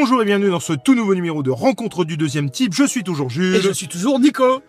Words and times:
Bonjour 0.00 0.22
et 0.22 0.24
bienvenue 0.24 0.50
dans 0.50 0.60
ce 0.60 0.74
tout 0.74 0.94
nouveau 0.94 1.16
numéro 1.16 1.42
de 1.42 1.50
Rencontre 1.50 2.04
du 2.04 2.16
deuxième 2.16 2.50
type. 2.50 2.72
Je 2.72 2.84
suis 2.84 3.02
toujours 3.02 3.30
Jules. 3.30 3.56
Et 3.56 3.60
je 3.60 3.72
suis 3.72 3.88
toujours 3.88 4.20
Nico. 4.20 4.62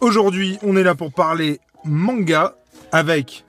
Aujourd'hui, 0.00 0.56
on 0.62 0.76
est 0.76 0.84
là 0.84 0.94
pour 0.94 1.12
parler 1.12 1.58
manga 1.84 2.54
avec 2.92 3.44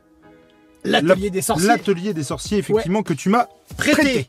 L'atelier 0.83 1.29
des 1.29 1.43
sorciers. 1.43 1.67
l'atelier 1.67 2.13
des 2.15 2.23
sorciers, 2.23 2.57
effectivement, 2.57 3.03
que 3.03 3.13
tu 3.13 3.29
m'as 3.29 3.45
prêté. 3.77 3.91
prêté. 4.01 4.27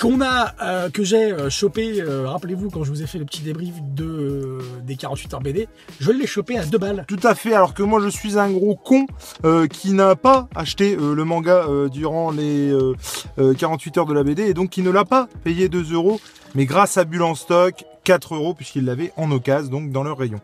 Qu'on 0.00 0.20
a, 0.20 0.54
euh, 0.62 0.90
que 0.90 1.04
j'ai 1.04 1.32
euh, 1.32 1.48
chopé, 1.48 2.00
euh, 2.00 2.28
rappelez-vous 2.28 2.70
quand 2.70 2.84
je 2.84 2.90
vous 2.90 3.02
ai 3.02 3.06
fait 3.06 3.18
le 3.18 3.24
petit 3.24 3.42
débrief 3.42 3.74
de, 3.80 4.58
des 4.82 4.96
48 4.96 5.34
heures 5.34 5.40
BD, 5.40 5.68
je 6.00 6.12
l'ai 6.12 6.26
chopé 6.26 6.58
à 6.58 6.64
deux 6.64 6.78
balles. 6.78 7.04
Tout 7.08 7.20
à 7.22 7.34
fait, 7.34 7.54
alors 7.54 7.72
que 7.72 7.82
moi 7.82 8.00
je 8.02 8.08
suis 8.08 8.38
un 8.38 8.50
gros 8.50 8.76
con 8.76 9.06
qui 9.70 9.92
n'a 9.92 10.14
pas 10.16 10.48
acheté 10.54 10.96
le 10.96 11.24
manga 11.24 11.66
durant 11.90 12.30
les 12.30 12.70
euh, 12.70 12.94
euh, 13.38 13.54
48 13.54 13.98
heures 13.98 14.06
de 14.06 14.14
la 14.14 14.22
BD 14.22 14.42
et 14.42 14.54
donc 14.54 14.70
qui 14.70 14.82
ne 14.82 14.90
l'a 14.90 15.04
pas 15.04 15.28
payé 15.44 15.68
2 15.68 15.92
euros, 15.92 16.20
mais 16.54 16.66
grâce 16.66 16.96
à 16.96 17.04
Bulle 17.04 17.24
stock, 17.34 17.84
4 18.06 18.36
euros 18.36 18.54
puisqu'il 18.54 18.84
l'avait 18.84 19.12
en 19.16 19.32
occasion, 19.32 19.68
donc 19.68 19.90
dans 19.90 20.04
leur 20.04 20.16
rayon. 20.16 20.40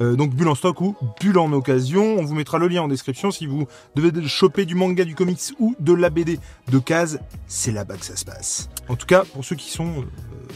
Euh, 0.00 0.16
donc 0.16 0.34
Bulle 0.34 0.48
en 0.48 0.56
stock 0.56 0.80
ou 0.80 0.96
Bulle 1.20 1.38
en 1.38 1.52
occasion, 1.52 2.16
on 2.18 2.24
vous 2.24 2.34
mettra 2.34 2.58
le 2.58 2.66
lien 2.66 2.82
en 2.82 2.88
description 2.88 3.30
si 3.30 3.46
vous 3.46 3.68
devez 3.94 4.26
choper 4.26 4.64
du 4.64 4.74
manga, 4.74 5.04
du 5.04 5.14
comics 5.14 5.38
ou 5.60 5.76
de 5.78 5.92
la 5.92 6.10
BD 6.10 6.40
de 6.72 6.78
case, 6.80 7.20
c'est 7.46 7.70
là-bas 7.70 7.96
que 7.98 8.04
ça 8.04 8.16
se 8.16 8.24
passe. 8.24 8.68
En 8.88 8.96
tout 8.96 9.06
cas, 9.06 9.22
pour 9.32 9.44
ceux 9.44 9.54
qui 9.54 9.70
sont 9.70 9.86
euh, 9.86 10.02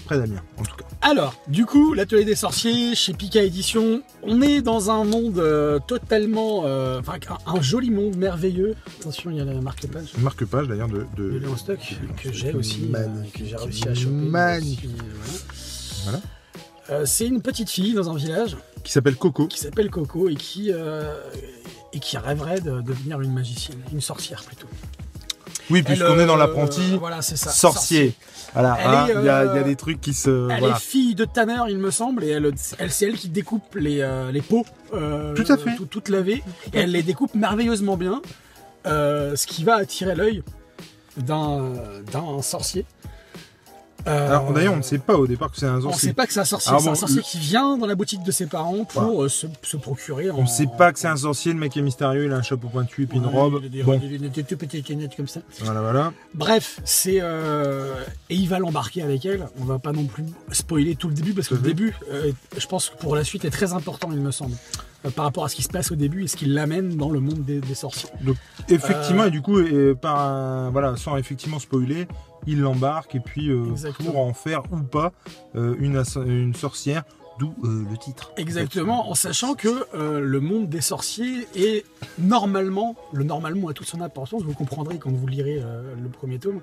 près 0.06 0.18
d'Amiens, 0.18 0.42
en 0.56 0.64
tout 0.64 0.74
cas. 0.74 0.84
Alors, 1.00 1.36
du 1.46 1.64
coup, 1.64 1.94
l'atelier 1.94 2.24
des 2.24 2.34
sorciers 2.34 2.96
chez 2.96 3.12
Pika 3.12 3.40
Édition, 3.44 4.02
on 4.24 4.42
est 4.42 4.60
dans 4.60 4.90
un 4.90 5.04
monde 5.04 5.38
euh, 5.38 5.78
totalement, 5.86 6.64
enfin 6.98 7.18
un, 7.46 7.60
joli 7.62 7.92
monde 7.92 8.16
merveilleux. 8.16 8.74
Attention, 8.98 9.30
il 9.30 9.36
y 9.36 9.40
a 9.40 9.44
la 9.44 9.60
marque-page 9.60 10.14
marque-page 10.18 10.66
d'ailleurs 10.66 10.88
de, 10.88 11.06
de, 11.16 11.30
de 11.30 11.38
Léon 11.38 11.56
Stock 11.56 11.78
que 12.20 12.32
j'ai 12.32 12.52
aussi, 12.52 12.88
Magnifique. 12.90 13.38
que 13.38 13.44
j'ai 13.44 13.54
réussi 13.54 13.86
à 13.88 13.94
choper. 13.94 14.10
Magnifique. 14.10 14.90
Aussi, 15.22 16.02
Voilà. 16.02 16.20
Euh, 16.90 17.04
c'est 17.04 17.26
une 17.26 17.42
petite 17.42 17.68
fille 17.70 17.92
dans 17.94 18.10
un 18.10 18.16
village 18.16 18.56
qui 18.84 18.92
s'appelle 18.92 19.16
Coco. 19.16 19.46
qui 19.46 19.58
s'appelle 19.58 19.90
Coco 19.90 20.28
et 20.28 20.34
qui, 20.36 20.72
euh, 20.72 21.14
et 21.92 21.98
qui 22.00 22.16
rêverait 22.16 22.60
de 22.60 22.80
devenir 22.80 23.20
une 23.20 23.32
magicienne, 23.32 23.78
une 23.92 24.00
sorcière 24.00 24.42
plutôt. 24.42 24.68
Oui, 25.70 25.82
puisqu'on 25.82 26.18
est 26.18 26.24
dans 26.24 26.36
euh, 26.36 26.38
l'apprenti 26.38 26.96
voilà, 26.96 27.20
c'est 27.20 27.36
ça. 27.36 27.50
sorcier. 27.50 28.14
Voilà, 28.54 28.72
hein, 28.72 29.06
il 29.08 29.24
y, 29.26 29.28
a, 29.28 29.44
il 29.44 29.56
y 29.56 29.58
a 29.58 29.62
des 29.62 29.76
trucs 29.76 30.00
qui 30.00 30.14
se... 30.14 30.48
Elle 30.50 30.60
voilà. 30.60 30.76
est 30.76 30.80
fille 30.80 31.14
de 31.14 31.26
tanneur, 31.26 31.68
il 31.68 31.76
me 31.76 31.90
semble, 31.90 32.24
et 32.24 32.28
elle, 32.28 32.50
elle 32.78 32.90
c'est 32.90 33.06
elle 33.06 33.18
qui 33.18 33.28
découpe 33.28 33.74
les, 33.74 34.02
les 34.32 34.40
pots, 34.40 34.64
euh, 34.94 35.34
Tout 35.34 35.52
à 35.52 35.58
fait. 35.58 35.76
tout- 35.76 35.84
toutes 35.84 36.08
lavées, 36.08 36.42
et 36.72 36.78
elle 36.78 36.92
les 36.92 37.02
découpe 37.02 37.34
merveilleusement 37.34 37.98
bien, 37.98 38.22
ce 38.86 39.46
qui 39.46 39.64
va 39.64 39.74
attirer 39.76 40.14
l'œil 40.14 40.42
d'un 41.18 41.74
d'un 42.10 42.40
sorcier. 42.40 42.86
Euh, 44.08 44.28
Alors 44.28 44.52
d'ailleurs, 44.52 44.74
on 44.74 44.78
ne 44.78 44.82
sait 44.82 44.98
pas 44.98 45.16
au 45.16 45.26
départ 45.26 45.50
que 45.50 45.58
c'est 45.58 45.66
un 45.66 45.76
on 45.78 45.82
sorcier. 45.82 46.08
sait 46.08 46.14
pas 46.14 46.26
que 46.26 46.32
c'est 46.32 46.40
un 46.40 46.44
sorcier, 46.44 46.72
c'est 46.80 46.88
un 46.88 46.94
sorcier 46.94 47.16
le- 47.18 47.22
qui 47.22 47.38
vient 47.38 47.76
dans 47.76 47.86
la 47.86 47.94
boutique 47.94 48.22
de 48.22 48.30
ses 48.32 48.46
parents 48.46 48.84
pour 48.84 49.22
euh, 49.24 49.28
se, 49.28 49.46
se 49.62 49.76
procurer. 49.76 50.30
On 50.30 50.42
ne 50.42 50.46
sait 50.46 50.66
pas 50.78 50.92
que 50.92 50.98
c'est 50.98 51.08
un 51.08 51.16
sorcier, 51.16 51.52
le 51.52 51.58
mec 51.58 51.76
est 51.76 51.82
mystérieux, 51.82 52.24
il 52.26 52.32
a 52.32 52.36
un 52.36 52.42
chapeau 52.42 52.68
pointu 52.68 53.02
et 53.02 53.06
puis 53.06 53.18
une 53.18 53.26
robe. 53.26 53.58
Il 53.62 53.66
a 53.66 53.68
des, 53.68 53.82
Bon, 53.82 53.98
des- 53.98 54.18
des- 54.18 54.28
des 54.30 54.42
tout 54.44 54.56
petites 54.56 54.88
lunettes 54.88 55.14
comme 55.16 55.28
ça. 55.28 55.40
voilà, 55.60 55.80
voilà. 55.82 56.12
Bref, 56.34 56.80
c'est 56.84 57.18
euh, 57.20 57.94
et 58.30 58.34
il 58.34 58.48
va 58.48 58.58
l'embarquer 58.58 59.02
avec 59.02 59.24
elle. 59.26 59.46
On 59.60 59.64
va 59.64 59.78
pas 59.78 59.92
non 59.92 60.04
plus 60.06 60.24
spoiler 60.52 60.96
tout 60.96 61.08
le 61.08 61.14
début 61.14 61.34
parce 61.34 61.48
que 61.48 61.54
le 61.54 61.60
début, 61.60 61.94
je 62.56 62.66
pense 62.66 62.88
que 62.90 62.96
pour 62.96 63.14
la 63.14 63.24
suite 63.24 63.44
est 63.44 63.50
très 63.50 63.72
important, 63.72 64.08
il 64.12 64.20
me 64.20 64.30
semble, 64.30 64.54
euh, 65.04 65.10
par 65.10 65.24
rapport 65.24 65.44
à 65.44 65.48
ce 65.48 65.56
qui 65.56 65.62
se 65.62 65.68
passe 65.68 65.90
au 65.92 65.96
début 65.96 66.24
et 66.24 66.26
ce 66.28 66.36
qui 66.36 66.46
l'amène 66.46 66.96
dans 66.96 67.10
le 67.10 67.20
monde 67.20 67.44
des, 67.44 67.60
des 67.60 67.74
sorciers. 67.74 68.08
Donc 68.22 68.36
effectivement, 68.68 69.24
et 69.24 69.30
du 69.30 69.42
coup, 69.42 69.60
et 69.60 69.94
par 69.94 70.18
un- 70.20 70.70
voilà, 70.70 70.96
sans 70.96 71.16
effectivement 71.16 71.58
spoiler, 71.58 72.06
il 72.46 72.60
l'embarque 72.60 73.14
et 73.14 73.20
puis 73.20 73.50
euh, 73.50 73.66
pour 74.04 74.18
en 74.18 74.32
faire 74.32 74.62
ou 74.72 74.78
pas 74.78 75.12
euh, 75.56 75.74
une, 75.80 76.54
sorcière, 76.54 77.02
d'où 77.38 77.54
euh, 77.64 77.84
le 77.90 77.96
titre. 77.96 78.32
Exactement, 78.36 79.10
en 79.10 79.14
sachant 79.14 79.54
que 79.54 79.68
euh, 79.94 80.20
le 80.20 80.40
monde 80.40 80.68
des 80.68 80.80
sorciers 80.80 81.46
est 81.54 81.84
normalement, 82.18 82.96
le 83.12 83.24
normalement 83.24 83.68
a 83.68 83.72
toute 83.72 83.86
son 83.86 84.00
importance. 84.00 84.42
Vous 84.42 84.54
comprendrez 84.54 84.98
quand 84.98 85.10
vous 85.10 85.26
lirez 85.26 85.60
euh, 85.62 85.94
le 86.02 86.08
premier 86.08 86.38
tome. 86.38 86.60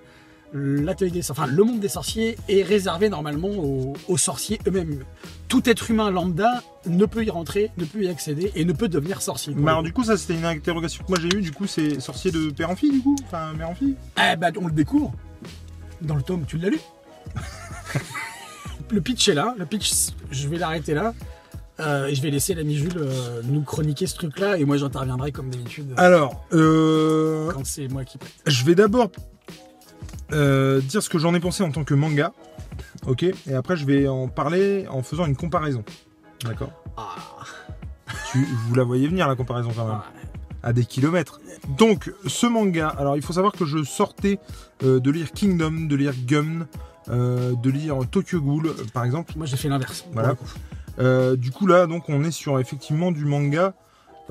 L'atelier 0.58 1.12
des, 1.12 1.32
enfin, 1.32 1.48
le 1.48 1.64
monde 1.66 1.82
des 1.82 1.90
sorciers 1.90 2.38
est 2.48 2.64
réservé 2.64 3.10
normalement 3.10 3.50
aux, 3.50 3.94
aux 4.08 4.18
sorciers 4.18 4.58
eux-mêmes. 4.66 5.04
Tout 5.50 5.70
être 5.70 5.92
humain 5.92 6.10
lambda 6.10 6.64
ne 6.86 7.06
peut 7.06 7.26
y 7.26 7.30
rentrer, 7.30 7.72
ne 7.78 7.84
peut 7.84 8.04
y 8.04 8.08
accéder 8.08 8.54
et 8.56 8.64
ne 8.64 8.72
peut 8.72 8.88
devenir 8.88 9.22
sorcier. 9.22 9.54
Mais 9.54 9.70
alors 9.70 9.84
du 9.84 9.92
coup, 9.92 10.06
ça 10.06 10.16
c'était 10.16 10.36
une 10.36 10.46
interrogation 10.46 11.04
que 11.04 11.10
moi 11.10 11.18
j'ai 11.22 11.38
eue. 11.38 11.42
Du 11.42 11.52
coup, 11.52 11.68
c'est 11.68 12.00
sorcier 12.00 12.32
de 12.32 12.52
père 12.52 12.70
en 12.70 12.78
fille, 12.78 12.92
du 12.92 13.02
coup, 13.02 13.18
enfin 13.26 13.52
mère 13.52 13.70
en 13.70 13.76
fille? 13.76 13.96
Eh 14.18 14.38
ben, 14.38 14.54
on 14.62 14.68
le 14.68 14.74
découvre 14.74 15.12
dans 16.02 16.16
le 16.16 16.22
tome, 16.22 16.46
tu 16.48 16.58
l'as 16.58 16.70
lu? 16.70 16.80
Le 18.92 19.02
pitch 19.02 19.28
est 19.28 19.34
là, 19.34 19.56
le 19.58 19.66
pitch, 19.66 19.92
je 20.30 20.48
vais 20.48 20.60
l'arrêter 20.60 20.94
là. 20.94 21.14
Euh, 21.80 22.06
et 22.06 22.16
je 22.16 22.22
vais 22.22 22.30
laisser 22.30 22.54
l'ami 22.54 22.76
Jules 22.76 22.92
euh, 22.98 23.42
nous 23.44 23.62
chroniquer 23.62 24.08
ce 24.08 24.16
truc-là, 24.16 24.58
et 24.58 24.64
moi 24.64 24.78
j'interviendrai 24.78 25.32
comme 25.32 25.50
d'habitude 25.50 25.94
Alors, 25.98 26.46
euh, 26.54 27.52
quand 27.52 27.66
c'est 27.66 27.88
moi 27.88 28.06
qui 28.06 28.18
prête. 28.18 28.32
Je 28.46 28.64
vais 28.64 28.76
d'abord 28.76 29.10
euh, 30.34 30.82
dire 30.82 31.02
ce 31.04 31.10
que 31.10 31.18
j'en 31.20 31.34
ai 31.36 31.40
pensé 31.40 31.64
en 31.64 31.72
tant 31.72 31.84
que 31.84 31.94
manga. 31.94 32.32
Ok 33.08 33.24
Et 33.24 33.54
après, 33.54 33.76
je 33.78 33.86
vais 33.86 34.08
en 34.08 34.28
parler 34.28 34.88
en 34.90 35.04
faisant 35.04 35.26
une 35.26 35.36
comparaison. 35.36 35.84
D'accord 36.44 36.72
Ah, 36.98 37.16
Tu- 38.32 38.46
Vous 38.68 38.76
la 38.76 38.84
voyez 38.84 39.08
venir, 39.08 39.28
la 39.28 39.36
comparaison, 39.36 39.72
quand 39.76 39.86
même. 39.86 39.98
ah, 40.02 40.12
À 40.68 40.74
des 40.74 40.86
kilomètres. 40.86 41.40
Donc, 41.78 42.12
ce 42.28 42.46
manga, 42.48 42.88
alors 42.90 43.16
il 43.16 43.22
faut 43.22 43.34
savoir 43.34 43.54
que 43.54 43.66
je 43.66 43.84
sortais 43.84 44.40
euh, 44.84 45.00
de 45.00 45.12
lire 45.12 45.32
Kingdom, 45.32 45.86
de 45.88 45.96
lire 45.96 46.14
Gun, 46.26 46.68
euh, 47.10 47.54
de 47.56 47.70
lire 47.70 48.00
Tokyo 48.10 48.42
Ghoul, 48.42 48.74
par 48.94 49.04
exemple. 49.06 49.34
moi 49.36 49.46
j'ai 49.46 49.58
fait 49.58 49.70
l'inverse. 49.70 50.06
Voilà. 50.14 50.36
du 51.36 51.52
coup, 51.52 51.68
là, 51.68 51.86
donc, 51.88 52.10
on 52.10 52.24
est 52.24 52.32
sur 52.32 52.60
effectivement 52.60 53.12
du 53.12 53.26
manga 53.26 53.74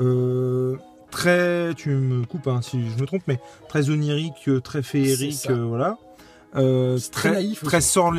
euh, 0.00 0.76
très. 1.14 1.74
Tu 1.74 1.90
me 1.90 2.24
coupes 2.26 2.46
hein, 2.48 2.60
si 2.62 2.78
je 2.90 3.00
me 3.00 3.06
trompe, 3.06 3.22
mais 3.26 3.38
très 3.68 3.88
onirique, 3.90 4.48
euh, 4.48 4.60
très 4.60 4.82
féerique, 4.82 5.46
euh, 5.48 5.64
voilà. 5.64 5.96
Euh, 6.56 6.98
très 7.10 7.32
naïf 7.32 7.62
très, 7.64 7.80
sor- 7.80 8.12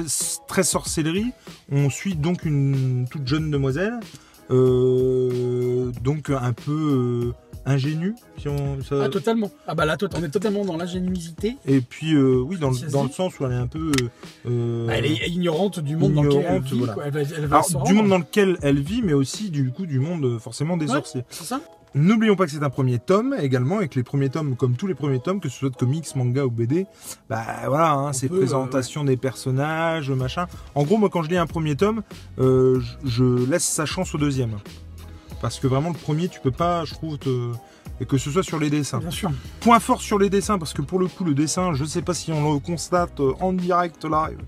très 0.47 0.63
sorcellerie. 0.63 1.31
On 1.71 1.89
suit 1.89 2.15
donc 2.15 2.43
une 2.45 3.05
toute 3.09 3.27
jeune 3.27 3.49
demoiselle, 3.51 3.93
euh, 4.51 5.91
donc 6.03 6.29
un 6.29 6.53
peu 6.53 7.31
ingénue, 7.65 8.13
si 8.37 8.47
on, 8.47 8.81
ça- 8.83 9.03
Ah, 9.05 9.09
totalement. 9.09 9.49
Ah 9.67 9.73
bah 9.73 9.85
là, 9.85 9.97
on 10.15 10.23
est 10.23 10.29
totalement 10.29 10.63
dans 10.65 10.77
l'ingéniosité. 10.77 11.57
et 11.65 11.81
puis 11.81 12.15
oui, 12.17 12.57
dans, 12.57 12.69
le- 12.71 12.91
dans 12.91 13.03
sens 13.09 13.39
où 13.39 13.45
elle 13.45 13.53
est 13.53 13.55
un 13.55 13.67
peu. 13.67 13.91
euh, 14.47 14.87
Elle 14.91 15.05
est 15.05 15.27
ignorante 15.29 15.79
du 15.79 15.95
monde 15.95 16.13
dans 16.13 16.23
lequel 16.23 16.45
elle 16.47 16.61
vit. 16.61 16.77
voilà. 16.77 16.93
quoi. 16.93 17.03
Elle 17.07 17.11
va, 17.13 17.21
elle 17.21 17.45
va 17.47 17.55
alors, 17.57 17.65
se 17.65 17.77
du 17.85 17.93
monde 17.93 18.09
dans 18.09 18.17
lequel 18.19 18.57
elle 18.61 18.79
vit, 18.79 19.01
mais 19.01 19.13
aussi 19.13 19.49
du 19.49 19.71
coup 19.71 19.85
du 19.85 19.99
monde 19.99 20.39
forcément 20.39 20.77
des 20.77 20.85
Ouais. 20.87 20.93
sorciers. 20.97 21.23
C'est 21.29 21.45
ça 21.45 21.61
N'oublions 21.95 22.35
pas 22.35 22.45
que 22.45 22.51
c'est 22.51 22.61
un 22.61 22.69
premier 22.69 22.99
tome 22.99 23.33
également, 23.39 23.79
et 23.79 23.87
que 23.87 23.95
les 23.95 24.03
premiers 24.03 24.29
tomes, 24.29 24.57
comme 24.57 24.75
tous 24.75 24.85
les 24.85 24.95
premiers 24.95 25.21
tomes, 25.21 25.39
que 25.39 25.47
ce 25.47 25.57
soit 25.59 25.69
de 25.69 25.77
comics, 25.77 26.13
manga 26.15 26.45
ou 26.45 26.51
BD, 26.51 26.85
bah 27.29 27.45
voilà, 27.67 27.93
hein, 27.93 28.11
c'est 28.11 28.27
peut, 28.27 28.37
présentation 28.37 29.05
des 29.05 29.15
personnages, 29.15 30.11
machin. 30.11 30.45
En 30.75 30.83
gros, 30.83 30.97
moi 30.97 31.09
quand 31.09 31.23
je 31.23 31.29
lis 31.29 31.37
un 31.37 31.47
premier 31.47 31.77
tome, 31.77 32.03
euh, 32.37 32.81
je, 33.05 33.09
je 33.09 33.49
laisse 33.49 33.63
sa 33.63 33.85
chance 33.85 34.13
au 34.13 34.17
deuxième. 34.17 34.57
Parce 35.41 35.57
que 35.57 35.67
vraiment 35.67 35.89
le 35.89 35.95
premier, 35.95 36.27
tu 36.27 36.41
peux 36.41 36.51
pas, 36.51 36.83
je 36.83 36.95
trouve, 36.95 37.17
te... 37.17 37.51
et 37.99 38.05
que 38.05 38.17
ce 38.17 38.29
soit 38.31 38.43
sur 38.43 38.59
les 38.59 38.69
dessins. 38.69 38.99
Bien 38.99 39.11
sûr. 39.11 39.31
Point 39.61 39.79
fort 39.79 40.01
sur 40.01 40.19
les 40.19 40.29
dessins, 40.29 40.57
parce 40.59 40.73
que 40.73 40.81
pour 40.81 40.99
le 40.99 41.07
coup, 41.07 41.23
le 41.23 41.33
dessin, 41.33 41.73
je 41.73 41.85
sais 41.85 42.01
pas 42.01 42.13
si 42.13 42.31
on 42.31 42.53
le 42.53 42.59
constate 42.59 43.19
euh, 43.19 43.33
en 43.39 43.53
direct 43.53 44.03
live, 44.05 44.39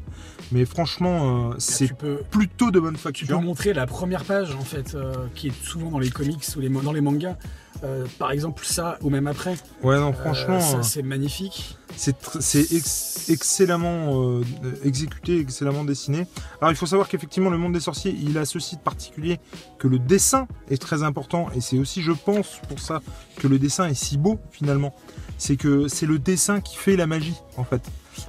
mais 0.51 0.65
franchement, 0.65 1.51
euh, 1.51 1.55
c'est 1.57 1.91
plutôt 2.29 2.71
de 2.71 2.79
bonne 2.79 2.93
tu 2.95 3.01
peux 3.01 3.09
facture. 3.09 3.41
montrer 3.41 3.73
la 3.73 3.85
première 3.87 4.23
page 4.23 4.53
en 4.55 4.63
fait, 4.63 4.95
euh, 4.95 5.13
qui 5.35 5.47
est 5.47 5.63
souvent 5.63 5.89
dans 5.91 5.99
les 5.99 6.09
comics 6.09 6.43
ou 6.55 6.59
les, 6.59 6.69
dans 6.69 6.91
les 6.93 7.01
mangas. 7.01 7.37
Euh, 7.83 8.05
par 8.17 8.31
exemple, 8.31 8.65
ça 8.65 8.97
ou 9.01 9.11
même 9.11 9.27
après. 9.27 9.55
Ouais, 9.83 9.99
non, 9.99 10.11
franchement. 10.11 10.59
c'est 10.81 11.03
magnifique. 11.03 11.77
C'est 11.95 12.71
ex- 12.73 13.29
excellemment 13.29 14.41
exécuté, 14.83 15.39
excellemment 15.39 15.83
dessiné. 15.83 16.25
Alors 16.59 16.71
il 16.71 16.75
faut 16.75 16.85
savoir 16.87 17.07
qu'effectivement 17.07 17.49
le 17.51 17.57
monde 17.57 17.73
des 17.73 17.79
sorciers, 17.79 18.15
il 18.19 18.37
a 18.39 18.45
ceci 18.45 18.77
de 18.77 18.81
particulier 18.81 19.39
que 19.77 19.87
le 19.87 19.99
dessin 19.99 20.47
est 20.69 20.81
très 20.81 21.03
important 21.03 21.49
et 21.55 21.61
c'est 21.61 21.77
aussi 21.77 22.01
je 22.01 22.11
pense 22.11 22.59
pour 22.67 22.79
ça 22.79 23.01
que 23.39 23.47
le 23.47 23.59
dessin 23.59 23.87
est 23.87 23.93
si 23.93 24.17
beau 24.17 24.39
finalement. 24.51 24.93
C'est 25.37 25.55
que 25.55 25.87
c'est 25.87 26.05
le 26.07 26.17
dessin 26.19 26.61
qui 26.61 26.75
fait 26.75 26.95
la 26.95 27.05
magie 27.07 27.35
en 27.57 27.63
fait. 27.63 27.81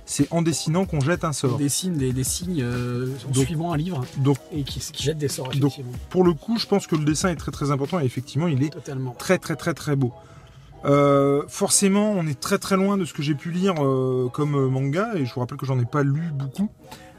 C'est 0.05 0.29
en 0.31 0.43
dessinant 0.43 0.85
qu'on 0.85 1.01
jette 1.01 1.25
un 1.25 1.31
On 1.31 1.33
sort. 1.33 1.57
dessine 1.57 1.95
des, 1.95 2.13
des 2.13 2.25
signes 2.25 2.61
euh, 2.63 3.15
en 3.27 3.31
Donc- 3.31 3.45
suivant 3.47 3.73
un 3.73 3.79
livre 3.79 4.05
Donc 4.19 4.37
et 4.53 4.63
qui, 4.63 4.81
qui 4.81 5.03
jette 5.03 5.17
des 5.17 5.29
sorts 5.29 5.49
Donc, 5.57 5.73
pour 6.11 6.25
le 6.25 6.35
coup, 6.35 6.59
je 6.59 6.67
pense 6.67 6.87
que 6.87 6.95
le 6.97 7.05
dessin 7.07 7.31
est 7.31 7.37
très 7.37 7.51
très 7.53 7.71
important 7.71 7.99
et 7.99 8.05
effectivement 8.05 8.47
il 8.49 8.63
est 8.63 8.69
Totalement. 8.71 9.15
très 9.19 9.39
très 9.39 9.57
très 9.57 9.73
très 9.73 9.97
beau. 9.97 10.13
Euh, 10.85 11.43
forcément, 11.49 12.13
on 12.13 12.27
est 12.27 12.39
très 12.39 12.59
très 12.59 12.77
loin 12.77 12.99
de 12.99 13.05
ce 13.07 13.15
que 13.15 13.23
j'ai 13.23 13.35
pu 13.35 13.51
lire 13.51 13.75
euh, 13.83 14.29
comme 14.33 14.69
manga 14.69 15.09
et 15.17 15.25
je 15.25 15.33
vous 15.35 15.41
rappelle 15.41 15.57
que 15.59 15.67
j'en 15.67 15.79
ai 15.81 15.87
pas 15.87 16.03
lu 16.03 16.23
beaucoup. 16.35 16.69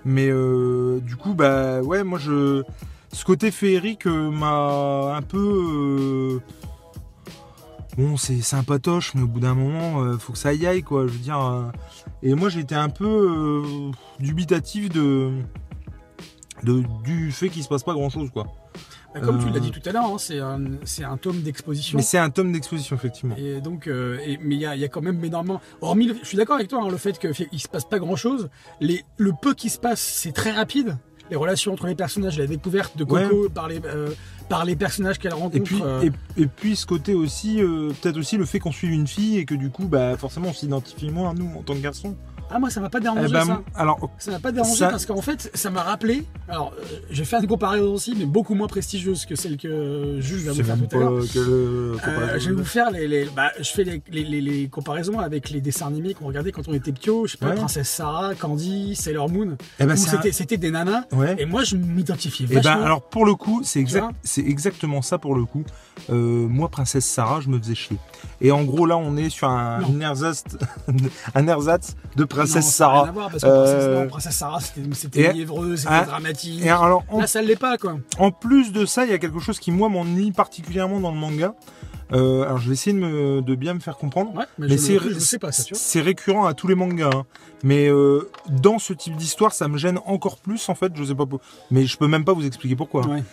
Mais 0.05 0.27
du 1.01 1.15
coup, 1.17 1.33
bah 1.33 1.81
ouais, 1.81 2.03
moi 2.03 2.19
je 2.19 2.63
ce 3.11 3.25
côté 3.25 3.49
féerique 3.51 4.05
m'a 4.05 5.15
un 5.17 5.21
peu 5.23 6.39
bon, 7.99 8.17
c'est 8.17 8.41
sympatoche, 8.41 9.13
mais 9.15 9.21
au 9.21 9.27
bout 9.27 9.39
d'un 9.39 9.53
moment, 9.55 10.01
euh, 10.01 10.17
faut 10.17 10.33
que 10.33 10.39
ça 10.39 10.53
y 10.53 10.65
aille 10.65 10.81
quoi. 10.83 11.05
Je 11.07 11.13
veux 11.13 11.19
dire. 11.19 11.39
euh, 11.39 11.65
et 12.23 12.33
moi, 12.33 12.49
j'étais 12.49 12.75
un 12.75 12.89
peu 12.89 13.05
euh, 13.05 13.91
dubitatif 14.19 14.89
de 14.89 15.31
de, 16.63 16.83
du 17.05 17.31
fait 17.31 17.49
qu'il 17.49 17.63
se 17.63 17.69
passe 17.69 17.83
pas 17.83 17.93
grand 17.93 18.09
chose 18.09 18.29
quoi. 18.31 18.47
Bah, 19.13 19.21
Comme 19.21 19.39
tu 19.39 19.47
Euh. 19.47 19.53
l'as 19.53 19.59
dit 19.59 19.71
tout 19.71 19.81
à 19.87 19.91
l'heure, 19.91 20.05
hein, 20.05 20.17
c'est 20.19 20.39
un, 21.03 21.17
tome 21.17 21.41
d'exposition. 21.41 21.97
Mais 21.97 22.03
c'est 22.03 22.17
un 22.19 22.29
tome 22.29 22.51
d'exposition 22.51 22.95
effectivement. 22.95 23.35
Et 23.37 23.59
donc, 23.61 23.87
euh, 23.87 24.19
et- 24.23 24.37
mais 24.37 24.53
il 24.55 24.61
y 24.61 24.65
a, 24.67 24.75
il 24.75 24.81
y 24.81 24.85
a 24.85 24.87
quand 24.87 25.01
même 25.01 25.23
énormément. 25.23 25.61
Hormis, 25.81 26.07
le- 26.07 26.15
je 26.21 26.27
suis 26.27 26.37
d'accord 26.37 26.57
avec 26.57 26.67
toi, 26.67 26.83
hein, 26.83 26.89
le 26.89 26.97
fait 26.97 27.17
qu'il 27.17 27.59
se 27.59 27.67
passe 27.67 27.85
pas 27.85 27.97
grand 27.97 28.15
chose. 28.15 28.49
Les, 28.81 29.03
le 29.17 29.31
peu 29.41 29.53
qui 29.55 29.69
se 29.69 29.79
passe, 29.79 29.99
c'est 30.01 30.31
très 30.33 30.51
rapide. 30.51 30.97
Les 31.29 31.35
relations 31.35 31.73
entre 31.73 31.87
les 31.87 31.95
personnages, 31.95 32.37
la 32.37 32.47
découverte 32.47 32.97
de 32.97 33.03
Coco 33.03 33.49
par 33.49 33.67
les 33.67 33.79
euh, 33.85 34.09
par 34.49 34.65
les 34.65 34.75
personnages 34.75 35.19
qu'elle 35.19 35.33
rencontre. 35.33 35.57
Et 35.57 35.61
puis, 35.61 35.79
euh, 35.83 36.01
et, 36.37 36.41
et 36.41 36.47
puis 36.47 36.75
ce 36.75 36.85
côté 36.85 37.13
aussi, 37.13 37.61
euh, 37.61 37.91
peut-être 38.01 38.17
aussi 38.17 38.35
le 38.35 38.45
fait 38.45 38.59
qu'on 38.59 38.71
suive 38.71 38.91
une 38.91 39.07
fille 39.07 39.37
et 39.37 39.45
que 39.45 39.53
du 39.53 39.69
coup, 39.69 39.85
bah 39.85 40.17
forcément, 40.17 40.49
on 40.49 40.53
s'identifie 40.53 41.11
moins 41.11 41.29
à 41.29 41.33
nous 41.33 41.51
en 41.57 41.61
tant 41.61 41.75
que 41.75 41.81
garçon. 41.81 42.15
Ah 42.51 42.59
moi, 42.59 42.69
ça 42.69 42.79
m'a 42.81 42.89
pas 42.89 42.99
dérangé 42.99 43.25
Eh 43.29 43.31
ben, 43.31 43.45
ça. 43.45 43.61
alors, 43.75 44.09
Ça 44.17 44.31
m'a 44.31 44.39
pas 44.39 44.51
dérangé 44.51 44.75
Ça- 44.75 44.89
parce 44.89 45.05
qu'en 45.05 45.21
fait, 45.21 45.51
ça 45.53 45.69
m'a 45.69 45.83
rappelé. 45.83 46.25
Alors, 46.47 46.73
euh, 46.79 46.83
je 47.11 47.19
vais 47.19 47.25
faire 47.25 47.39
une 47.41 47.47
comparaison 47.47 47.93
aussi, 47.93 48.15
mais 48.17 48.25
beaucoup 48.25 48.55
moins 48.55 48.67
prestigieuse 48.67 49.25
que 49.25 49.35
celle 49.35 49.57
que 49.57 50.17
Jules 50.19 50.39
va 50.45 50.51
vous 50.53 50.63
faire 50.63 50.77
tout 50.77 50.95
à 50.95 50.99
l'heure. 50.99 51.11
le. 51.11 51.97
Euh, 52.07 52.39
je 52.39 52.49
vais 52.49 52.55
vous 52.55 52.65
faire 52.65 52.91
les, 52.91 53.07
les- 53.07 53.25
bah, 53.35 53.51
je 53.59 53.69
fais 53.69 53.83
les, 53.83 54.01
les- 54.23 54.67
comparaisons 54.69 55.19
avec 55.19 55.49
les 55.49 55.61
dessins 55.61 55.87
animés 55.87 56.13
qu'on 56.13 56.25
regardait 56.27 56.51
quand 56.51 56.67
on 56.67 56.73
était 56.73 56.91
pio, 56.91 57.25
je 57.27 57.31
sais 57.33 57.37
pas, 57.37 57.49
Ouais. 57.49 57.55
Princesse 57.55 57.89
Sarah, 57.89 58.35
Candy, 58.35 58.95
Sailor 58.95 59.29
Moon, 59.29 59.57
Eh 59.79 59.85
ben, 59.85 59.91
un- 59.91 59.95
c'était 59.95 60.31
c'était 60.31 60.57
des 60.57 60.71
nanas. 60.71 61.03
Ouais. 61.11 61.35
Et 61.39 61.45
moi, 61.45 61.63
je 61.63 61.75
m'identifiais 61.75 62.45
Et 62.49 62.59
ben 62.61 62.81
alors 62.81 63.01
pour 63.01 63.25
le 63.25 63.35
coup, 63.35 63.61
c'est 63.63 63.79
exact, 63.79 64.07
c'est 64.23 64.41
exactement 64.45 65.01
ça 65.01 65.17
pour 65.17 65.35
le 65.35 65.45
coup. 65.45 65.63
Euh, 66.09 66.13
moi, 66.47 66.69
princesse 66.69 67.05
Sarah, 67.05 67.41
je 67.41 67.49
me 67.49 67.59
faisais 67.59 67.75
chier. 67.75 67.97
Et 68.41 68.51
en 68.51 68.63
gros 68.63 68.85
là, 68.85 68.97
on 68.97 69.17
est 69.17 69.29
sur 69.29 69.49
un 69.49 69.79
un 69.81 69.99
ersatz, 69.99 70.43
un 71.35 71.47
ersatz 71.47 71.95
de 72.15 72.23
Non, 72.39 72.45
princesse 72.45 72.71
ça 72.73 72.85
n'a 72.85 72.91
rien 72.91 72.99
Sarah. 72.99 73.07
à 73.09 73.11
voir 73.11 73.29
parce 73.29 73.43
que 73.43 73.47
Euh, 73.49 74.05
Princesse, 74.07 74.35
Sarah, 74.35 74.59
c'était 74.93 75.33
liévreux, 75.33 75.75
c'était 75.75 75.89
Ah, 75.91 76.05
dramatique. 76.05 76.61
Et 76.63 76.69
alors 76.69 77.03
en, 77.09 77.19
Là, 77.21 77.27
ça 77.27 77.41
l'est 77.41 77.55
pas, 77.55 77.77
quoi. 77.77 77.97
en 78.17 78.31
plus 78.31 78.71
de 78.71 78.85
ça, 78.85 79.05
il 79.05 79.11
y 79.11 79.13
a 79.13 79.17
quelque 79.17 79.39
chose 79.39 79.59
qui 79.59 79.71
moi 79.71 79.89
m'ennuie 79.89 80.31
particulièrement 80.31 80.99
dans 80.99 81.11
le 81.11 81.17
manga. 81.17 81.53
Euh, 82.11 82.41
alors 82.41 82.57
je 82.57 82.67
vais 82.69 82.73
essayer 82.73 82.91
de, 82.95 83.01
me- 83.05 83.41
de 83.43 83.53
bien 83.55 83.75
me 83.75 83.79
faire 83.79 83.95
comprendre. 83.95 84.33
Ouais, 84.35 84.45
mais, 84.57 84.67
Mais 84.69 84.77
c'est 84.77 86.01
récurrent 86.01 86.47
à 86.47 86.55
tous 86.55 86.67
les 86.67 86.73
mangas. 86.73 87.11
hein. 87.13 87.23
Mais 87.61 87.87
euh, 87.87 88.31
dans 88.49 88.79
ce 88.79 88.93
type 88.93 89.15
d'histoire, 89.15 89.53
ça 89.53 89.67
me 89.67 89.77
gêne 89.77 89.99
encore 90.07 90.37
plus 90.37 90.69
en 90.69 90.75
fait. 90.75 90.91
Je 90.95 91.03
sais 91.03 91.13
pas, 91.13 91.25
mais 91.69 91.85
je 91.85 91.97
peux 91.97 92.07
même 92.07 92.25
pas 92.25 92.33
vous 92.33 92.47
expliquer 92.47 92.75
pourquoi. 92.75 93.05
Ouais. 93.05 93.23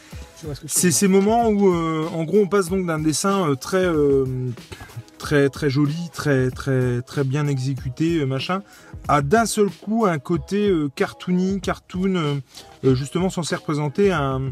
Ce 0.42 0.46
C'est 0.66 0.90
ces 0.90 1.08
moments 1.08 1.48
où, 1.48 1.72
euh, 1.72 2.06
en 2.14 2.24
gros, 2.24 2.40
on 2.40 2.48
passe 2.48 2.68
donc 2.68 2.84
d'un 2.84 2.98
dessin 2.98 3.54
très, 3.58 3.86
très, 5.18 5.48
très 5.48 5.70
joli, 5.70 6.10
très, 6.12 6.50
très, 6.50 7.00
très 7.02 7.24
bien 7.24 7.46
exécuté, 7.46 8.24
machin, 8.26 8.62
à 9.08 9.22
d'un 9.22 9.46
seul 9.46 9.68
coup 9.70 10.04
un 10.06 10.18
côté 10.18 10.68
euh, 10.68 10.88
cartoony, 10.94 11.60
cartoon, 11.60 12.14
euh, 12.16 12.34
euh, 12.84 12.94
justement 12.94 13.30
censé 13.30 13.54
représenter 13.54 14.12
un, 14.12 14.50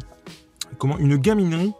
comment, 0.78 0.98
une 0.98 1.16
gaminerie. 1.16 1.72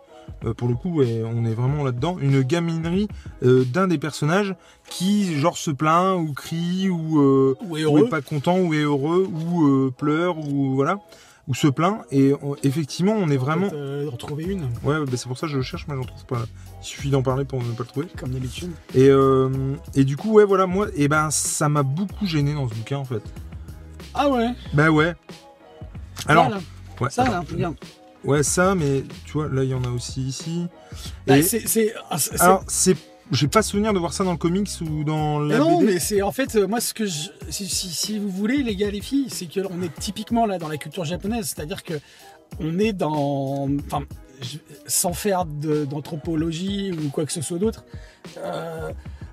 euh, 0.44 0.54
pour 0.54 0.68
le 0.68 0.74
coup, 0.74 1.02
et 1.02 1.22
on 1.24 1.44
est 1.44 1.54
vraiment 1.54 1.84
là-dedans, 1.84 2.16
une 2.20 2.42
gaminerie 2.42 3.08
d'un 3.42 3.86
des 3.86 3.98
personnages 3.98 4.54
qui, 4.88 5.38
genre, 5.38 5.56
se 5.56 5.70
plaint 5.70 6.18
ou 6.18 6.32
crie 6.32 6.88
ou, 6.88 7.18
Ou 7.68 7.76
est 7.76 7.84
ou 7.84 7.96
heureux. 7.96 8.06
est 8.06 8.10
pas 8.10 8.20
content 8.22 8.58
ou 8.58 8.74
est 8.74 8.82
heureux 8.82 9.26
ou 9.26 9.90
pleure 9.92 10.38
ou 10.38 10.74
voilà 10.74 10.98
ou 11.46 11.54
se 11.54 11.66
plaint 11.66 12.00
et 12.10 12.32
on- 12.42 12.54
effectivement 12.62 13.12
on 13.12 13.28
est 13.28 13.36
vraiment 13.36 13.68
euh, 13.74 14.10
une, 14.38 14.62
Ouais, 14.82 14.98
bah, 15.04 15.12
c'est 15.16 15.28
pour 15.28 15.36
ça 15.36 15.46
que 15.46 15.52
je 15.52 15.58
le 15.58 15.62
cherche, 15.62 15.86
mais 15.88 15.94
j'en 15.94 16.04
trouve 16.04 16.24
pas. 16.24 16.42
Il 16.80 16.84
suffit 16.86 17.10
d'en 17.10 17.22
parler 17.22 17.44
pour 17.44 17.62
ne 17.62 17.70
pas 17.72 17.82
le 17.82 17.88
trouver. 17.88 18.06
comme 18.18 18.30
d'habitude. 18.30 18.70
Et, 18.94 19.08
euh, 19.10 19.74
et 19.94 20.04
du 20.04 20.16
coup, 20.16 20.32
ouais, 20.32 20.44
voilà, 20.44 20.66
moi, 20.66 20.86
et 20.94 21.08
ben, 21.08 21.30
ça 21.30 21.68
m'a 21.68 21.82
beaucoup 21.82 22.26
gêné 22.26 22.54
dans 22.54 22.68
ce 22.68 22.74
bouquin, 22.74 22.96
en 22.98 23.04
fait. 23.04 23.22
Ah 24.14 24.28
ouais? 24.30 24.50
Bah 24.72 24.90
ouais. 24.90 25.14
Alors, 26.26 26.48
là. 26.50 26.58
ouais, 27.00 27.10
ça, 27.10 27.24
là, 27.24 27.44
regarde. 27.50 27.74
ouais, 28.24 28.42
ça, 28.42 28.74
mais 28.74 29.04
tu 29.26 29.32
vois, 29.32 29.48
là, 29.48 29.64
il 29.64 29.70
y 29.70 29.74
en 29.74 29.84
a 29.84 29.88
aussi 29.88 30.22
ici. 30.22 30.66
Bah, 31.26 31.38
Et- 31.38 31.40
ah, 32.10 32.18
c'est- 32.18 32.40
alors, 32.40 32.64
c'est, 32.68 32.96
j'ai 33.32 33.48
pas 33.48 33.62
souvenir 33.62 33.92
de 33.92 33.98
voir 33.98 34.12
ça 34.12 34.22
dans 34.24 34.32
le 34.32 34.36
comics 34.38 34.68
ou 34.82 35.02
dans 35.04 35.38
la 35.40 35.58
non, 35.58 35.78
BD. 35.80 35.92
mais 35.94 35.98
c'est 35.98 36.22
en 36.22 36.32
fait, 36.32 36.56
euh, 36.56 36.66
moi, 36.66 36.80
ce 36.80 36.92
que 36.94 37.06
je. 37.06 37.30
Si, 37.48 37.66
si- 37.66 37.88
si 37.88 38.18
vous 38.18 38.28
voulez, 38.28 38.62
les 38.62 38.76
gars, 38.76 38.90
les 38.90 39.00
filles, 39.00 39.26
c'est 39.30 39.46
qu'on 39.46 39.82
est 39.82 39.94
typiquement 39.98 40.46
là 40.46 40.58
dans 40.58 40.68
la 40.68 40.76
culture 40.76 41.04
japonaise, 41.04 41.46
c'est-à-dire 41.54 41.82
que 41.82 41.94
on 42.60 42.78
est 42.78 42.92
dans. 42.92 43.68
Enfin, 43.86 44.02
sans 44.86 45.12
faire 45.14 45.44
d'anthropologie 45.46 46.92
ou 46.92 47.08
quoi 47.10 47.24
que 47.24 47.32
ce 47.32 47.40
soit 47.40 47.58
d'autre. 47.58 47.84
euh, 48.38 48.90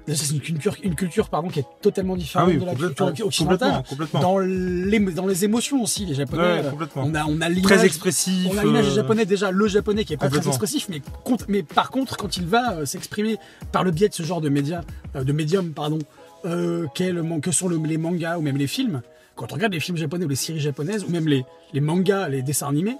c'est 0.07 0.33
une 0.33 0.39
culture, 0.41 0.75
une 0.83 0.95
culture 0.95 1.29
pardon, 1.29 1.47
qui 1.49 1.59
est 1.59 1.65
totalement 1.81 2.13
Ah 2.15 2.17
différente 2.17 2.49
oui, 2.49 2.57
de 2.57 2.65
la 2.65 2.75
culture 2.75 3.27
occidentale. 3.27 3.57
complètement, 3.59 3.83
complètement. 3.89 4.19
Dans 4.21 4.39
les, 4.39 4.99
dans 4.99 5.27
les 5.27 5.45
émotions 5.45 5.81
aussi, 5.83 6.05
les 6.05 6.13
Japonais. 6.15 6.41
Ouais, 6.41 6.65
euh, 6.65 6.85
on 6.95 7.13
a, 7.15 7.25
on 7.25 7.41
a 7.41 7.49
Très 7.61 7.85
expressif. 7.85 8.47
on 8.51 8.57
a 8.57 8.63
l'image 8.63 8.87
euh, 8.87 8.95
japonais 8.95 9.25
déjà, 9.25 9.51
le 9.51 9.67
japonais 9.67 10.03
qui 10.05 10.13
est 10.13 10.17
pas 10.17 10.29
très 10.29 10.47
expressif, 10.47 10.87
mais, 10.89 11.01
mais 11.47 11.63
par 11.63 11.91
contre, 11.91 12.17
quand 12.17 12.37
il 12.37 12.45
va 12.45 12.73
euh, 12.73 12.85
s'exprimer 12.85 13.37
par 13.71 13.83
le 13.83 13.91
biais 13.91 14.09
de 14.09 14.13
ce 14.13 14.23
genre 14.23 14.41
de 14.41 14.49
médias, 14.49 14.81
de 15.15 15.31
médium, 15.33 15.71
pardon, 15.71 15.99
euh, 16.45 16.87
le 16.99 17.39
que 17.39 17.51
sont 17.51 17.67
le- 17.67 17.77
les 17.77 17.97
mangas 17.97 18.37
ou 18.37 18.41
même 18.41 18.57
les 18.57 18.67
films, 18.67 19.01
quand 19.35 19.51
on 19.51 19.55
regarde 19.55 19.73
les 19.73 19.79
films 19.79 19.97
japonais 19.97 20.25
ou 20.25 20.29
les 20.29 20.35
séries 20.35 20.59
japonaises, 20.59 21.03
ou 21.03 21.09
même 21.11 21.27
les, 21.27 21.45
les 21.73 21.81
mangas, 21.81 22.29
les 22.29 22.41
dessins 22.41 22.67
animés, 22.67 22.97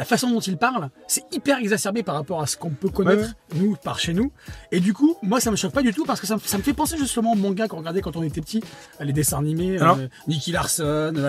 la 0.00 0.06
façon 0.06 0.30
dont 0.30 0.40
il 0.40 0.56
parle, 0.56 0.88
c'est 1.06 1.24
hyper 1.30 1.58
exacerbé 1.58 2.02
par 2.02 2.14
rapport 2.14 2.40
à 2.40 2.46
ce 2.46 2.56
qu'on 2.56 2.70
peut 2.70 2.88
connaître, 2.88 3.34
nous, 3.54 3.76
par 3.84 3.98
chez 3.98 4.14
nous. 4.14 4.32
Et 4.72 4.80
du 4.80 4.94
coup, 4.94 5.14
moi, 5.22 5.40
ça 5.40 5.50
me 5.50 5.56
choque 5.56 5.72
pas 5.74 5.82
du 5.82 5.92
tout 5.92 6.06
parce 6.06 6.20
que 6.22 6.26
ça, 6.26 6.36
me- 6.36 6.40
ça 6.40 6.56
me 6.56 6.62
fait 6.62 6.72
penser 6.72 6.96
justement 6.96 7.32
aux 7.32 7.36
mangas 7.36 7.68
qu'on 7.68 7.76
regardait 7.76 8.00
quand 8.00 8.16
on 8.16 8.22
était 8.22 8.40
petit, 8.40 8.62
les 8.98 9.12
dessins 9.12 9.36
animés, 9.40 9.78
Alors- 9.78 9.98
euh, 9.98 10.08
Nicky 10.26 10.52
Larson, 10.52 10.82
euh, 10.84 11.28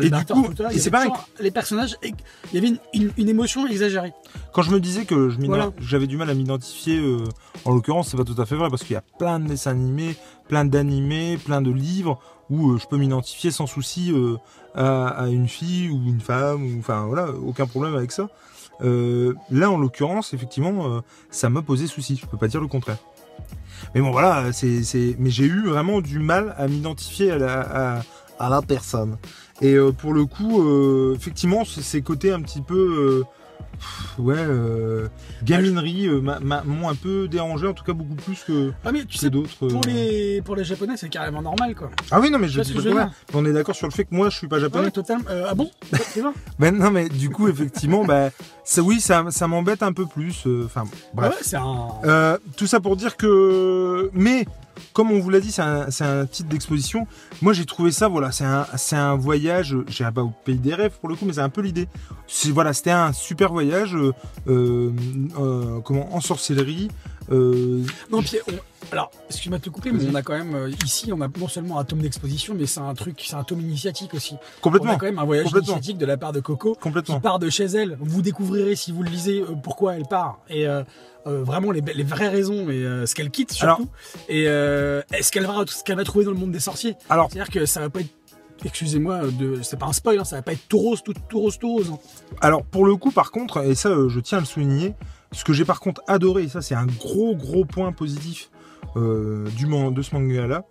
et 0.72 0.80
c'est 0.80 0.90
pareil. 0.90 1.10
toujours 1.10 1.28
les 1.42 1.52
personnages, 1.52 1.98
il 2.02 2.14
y 2.54 2.58
avait 2.60 2.70
une, 2.70 2.78
une- 2.94 3.12
une 3.18 3.28
émotion 3.28 3.68
exagérée. 3.68 4.14
Quand 4.54 4.62
je 4.62 4.72
me 4.72 4.80
disais 4.80 5.04
que 5.04 5.16
Voilà. 5.46 5.72
j'avais 5.82 6.08
du 6.08 6.16
mal 6.16 6.30
à 6.30 6.34
m'identifier, 6.34 6.98
euh, 6.98 7.26
en 7.66 7.72
l'occurrence, 7.74 8.08
c'est 8.08 8.16
pas 8.18 8.24
tout 8.24 8.42
à 8.42 8.46
fait 8.46 8.56
vrai 8.56 8.70
parce 8.70 8.84
qu'il 8.84 8.94
y 8.94 8.98
a 8.98 9.04
plein 9.20 9.42
de 9.42 9.48
dessins 9.50 9.72
animés, 9.72 10.16
plein 10.48 10.64
d'animés, 10.64 11.38
plein 11.44 11.62
de 11.62 11.72
livres 11.72 12.20
où 12.50 12.72
euh, 12.72 12.78
je 12.78 12.88
peux 12.88 12.96
m'identifier 12.98 13.52
sans 13.52 13.66
souci 13.68 14.14
euh, 14.14 14.38
à, 14.76 15.08
à 15.10 15.28
une 15.28 15.50
fille 15.50 15.90
ou 15.90 16.02
une 16.08 16.22
femme, 16.22 16.64
ou 16.64 16.80
enfin 16.80 17.06
voilà, 17.06 17.32
aucun 17.32 17.66
problème 17.68 17.96
avec 17.96 18.12
ça. 18.14 18.30
Euh, 18.84 19.34
là, 19.50 19.70
en 19.70 19.78
l'occurrence, 19.78 20.34
effectivement, 20.34 20.88
euh, 20.88 21.02
ça 21.30 21.50
m'a 21.50 21.62
posé 21.62 21.88
souci. 21.88 22.20
Je 22.22 22.26
peux 22.26 22.38
pas 22.38 22.48
dire 22.48 22.62
le 22.62 22.68
contraire. 22.68 22.98
Mais 23.96 24.02
bon, 24.02 24.12
voilà, 24.12 24.46
mais 24.64 25.30
j'ai 25.30 25.46
eu 25.46 25.68
vraiment 25.68 26.02
du 26.02 26.20
mal 26.20 26.56
à 26.58 26.68
m'identifier 26.68 27.32
à 27.32 28.04
la, 28.40 28.62
personne. 28.62 29.18
Et 29.60 29.74
euh, 29.74 29.92
pour 29.92 30.14
le 30.14 30.26
coup, 30.26 31.14
effectivement, 31.16 31.66
c'est 31.66 31.82
ces 31.82 32.02
côtés 32.02 32.32
un 32.32 32.42
petit 32.42 32.62
peu, 32.62 33.24
pff, 33.82 34.20
ouais, 34.20 34.36
euh, 34.38 35.08
gaminerie 35.44 36.08
euh, 36.08 36.22
m'a- 36.22 36.40
m'a- 36.40 36.64
m'ont 36.64 36.88
un 36.90 36.96
peu 36.96 37.28
dérangé, 37.28 37.68
en 37.68 37.74
tout 37.74 37.84
cas 37.84 37.94
beaucoup 37.94 38.16
plus 38.16 38.44
que, 38.46 38.72
Ah 38.86 38.92
mais 38.92 39.00
tu 39.02 39.08
que 39.08 39.18
sais, 39.18 39.30
d'autres. 39.30 39.56
pour 39.58 39.70
euh. 39.86 39.88
les, 39.88 40.42
pour 40.44 40.56
les 40.56 40.64
japonais, 40.64 40.94
c'est 40.98 41.10
carrément 41.10 41.42
normal 41.42 41.76
quoi. 41.76 41.90
Ah 42.12 42.20
oui, 42.20 42.30
non, 42.30 42.38
mais 42.40 42.48
je 42.48 42.62
Tu 42.62 42.74
vois 42.74 42.82
dis 42.82 42.88
pas 42.88 42.94
le 42.94 42.96
contraire. 43.08 43.12
On 43.34 43.46
est 43.46 43.54
d'accord 43.54 43.76
sur 43.76 43.88
le 43.88 43.92
fait 43.94 44.06
que 44.06 44.14
moi, 44.16 44.30
je 44.30 44.38
suis 44.38 44.48
pas 44.48 44.60
japonais. 44.60 44.86
Ouais, 44.86 44.92
totalement. 44.92 45.24
Euh, 45.30 45.46
ah 45.50 45.56
bon? 45.56 45.70
Vrai 45.92 46.32
Ben 46.60 46.78
non, 46.78 46.92
mais 46.92 47.10
du 47.10 47.30
coup, 47.30 47.48
effectivement, 47.48 48.06
bah, 48.06 48.30
ça, 48.64 48.82
oui, 48.84 49.00
ça, 49.02 49.26
ça 49.30 49.48
m'embête 49.48 49.82
un 49.84 49.94
peu 49.94 50.06
plus. 50.06 50.44
euh, 50.46 50.64
Enfin, 50.66 50.84
Ah 50.88 50.96
bref. 51.14 51.32
ouais, 51.32 51.38
c'est 51.42 51.58
un. 51.58 51.88
Euh, 52.06 52.38
tout 52.58 52.68
ça 52.68 52.80
pour 52.80 52.96
dire 52.96 53.18
que, 53.18 54.10
mais 54.14 54.46
comme 54.94 55.12
on 55.12 55.20
vous 55.20 55.30
l'a 55.30 55.40
dit, 55.40 55.52
c'est 55.52 55.62
un, 55.62 56.26
titre 56.26 56.50
d'exposition. 56.50 57.08
Moi, 57.42 57.54
j'ai 57.54 57.66
trouvé 57.66 57.92
ça, 57.92 58.08
voilà, 58.08 58.32
c'est 58.32 58.96
un, 58.96 59.16
voyage. 59.16 59.76
Je 59.88 60.04
pas 60.12 60.24
au 60.24 60.34
pays 60.44 60.58
des 60.58 60.74
rêves 60.74 60.94
pour 61.00 61.10
le 61.10 61.16
coup, 61.16 61.26
mais 61.26 61.34
c'est 61.34 61.42
un 61.42 61.50
peu 61.50 61.62
l'idée. 61.62 61.88
Voilà, 62.50 62.74
c'était 62.74 62.92
un 62.92 63.14
super 63.14 63.52
voyage. 63.52 63.96
euh, 63.96 64.14
euh, 64.48 64.92
euh, 65.40 65.80
comment 65.82 66.16
en 66.16 66.22
sorcellerie. 66.22 66.90
Euh, 67.32 67.84
Non, 68.12 68.22
puis 68.22 68.38
on- 68.48 68.92
Alors, 68.92 69.12
excuse-moi 69.30 69.60
de 69.60 69.64
te 69.64 69.70
couper, 69.70 69.92
mais 69.92 70.04
on 70.12 70.16
a 70.16 70.22
quand 70.24 70.34
même 70.38 70.56
euh, 70.56 70.72
ici, 70.84 71.14
on 71.14 71.22
a 71.22 71.28
non 71.40 71.48
seulement 71.48 71.78
un 71.80 71.84
tome 71.84 72.00
d'exposition, 72.02 72.56
mais 72.58 72.66
c'est 72.66 72.80
un 72.80 72.94
truc, 72.96 73.22
c'est 73.26 73.36
un 73.36 73.44
tome 73.44 73.62
initiatique 73.62 74.14
aussi. 74.14 74.34
On 74.34 74.62
complètement, 74.62 74.94
a 74.94 74.96
quand 74.98 75.06
même 75.06 75.20
un 75.20 75.24
voyage 75.24 75.50
initiatique 75.52 75.98
de 75.98 76.06
la 76.06 76.18
part 76.18 76.34
de 76.34 76.40
Coco 76.40 76.74
qui 76.74 76.80
complètement. 76.82 77.20
part 77.20 77.40
de 77.40 77.50
chez 77.50 77.66
elle. 77.66 77.98
Vous 78.02 78.22
découvrirez 78.22 78.76
si 78.76 78.92
vous 78.92 79.04
le 79.04 79.10
lisez 79.10 79.42
euh, 79.42 79.54
pourquoi 79.62 79.96
elle 79.96 80.06
part 80.08 80.40
et 80.50 80.68
euh, 80.68 80.84
euh, 81.28 81.44
vraiment 81.44 81.72
les, 81.72 81.82
les 81.82 82.04
vraies 82.04 82.28
raisons 82.30 82.70
et 82.70 82.84
ce 83.06 83.14
qu'elle 83.14 83.30
quitte 83.30 83.52
surtout. 83.54 83.88
et 84.28 84.46
ce 84.46 85.32
qu'elle 85.32 85.46
va, 85.46 85.64
ce 85.68 85.84
qu'elle 85.84 85.98
va 85.98 86.04
trouver 86.04 86.26
dans 86.26 86.32
le 86.32 86.38
monde 86.38 86.52
des 86.52 86.60
sorciers? 86.60 86.96
Alors, 87.10 87.30
C'est-à-dire 87.32 87.52
que 87.52 87.66
ça 87.66 87.80
va 87.82 87.90
pas 87.90 88.00
être 88.02 88.10
Excusez-moi, 88.64 89.22
de, 89.40 89.60
c'est 89.64 89.78
pas 89.80 89.88
un 89.88 89.94
spoil, 89.94 90.20
hein, 90.20 90.24
ça 90.24 90.36
va 90.36 90.42
pas 90.44 90.52
être 90.54 90.68
tout 90.70 90.78
rose, 90.78 91.02
tout, 91.02 91.16
tout 91.30 91.40
rose, 91.40 91.58
tout 91.58 91.72
rose. 91.74 91.90
hein. 91.92 91.98
Alors 92.42 92.64
pour 92.64 92.86
le 92.86 92.96
coup 92.96 93.10
par 93.10 93.32
contre, 93.32 93.64
et 93.66 93.74
ça 93.74 93.90
euh, 93.90 94.08
je 94.08 94.20
tiens 94.20 94.38
à 94.38 94.42
le 94.42 94.46
souligner, 94.46 94.94
ce 95.32 95.44
que 95.44 95.54
j'ai 95.54 95.66
par 95.66 95.80
contre 95.80 96.02
adoré, 96.08 96.44
et 96.44 96.50
ça 96.50 96.62
c'est 96.62 96.76
un 96.76 96.86
gros 96.86 97.36
gros 97.36 97.66
point 97.66 97.92
positif 97.92 98.50
euh, 98.98 99.48
du 99.52 99.66
man- 99.68 99.94
de 99.94 100.02
ce 100.02 100.14
manga 100.16 100.48
là, 100.48 100.66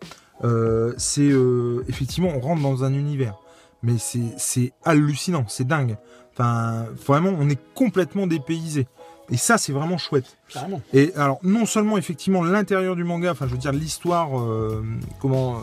c'est 0.99 1.31
euh, 1.31 1.85
effectivement 1.89 2.31
on 2.35 2.41
rentre 2.41 2.63
dans 2.63 2.85
un 2.85 2.93
univers, 2.95 3.37
mais 3.83 3.95
c'est 3.99 4.73
hallucinant, 4.85 5.45
c'est 5.49 5.67
dingue. 5.67 5.97
Enfin 6.33 6.87
vraiment 7.07 7.33
on 7.39 7.49
est 7.49 7.59
complètement 7.75 8.27
dépaysé. 8.27 8.87
Et 9.33 9.37
ça 9.37 9.59
c'est 9.59 9.73
vraiment 9.73 9.97
chouette. 9.99 10.37
Carrément. 10.53 10.81
Et 10.93 11.13
alors 11.15 11.39
non 11.43 11.65
seulement 11.65 11.97
effectivement 11.99 12.43
l'intérieur 12.43 12.97
du 12.97 13.05
manga, 13.05 13.31
enfin 13.33 13.47
je 13.47 13.53
veux 13.53 13.59
dire 13.59 13.73
l'histoire, 13.73 14.39
euh, 14.41 14.83
comment 15.21 15.59
euh, 15.61 15.63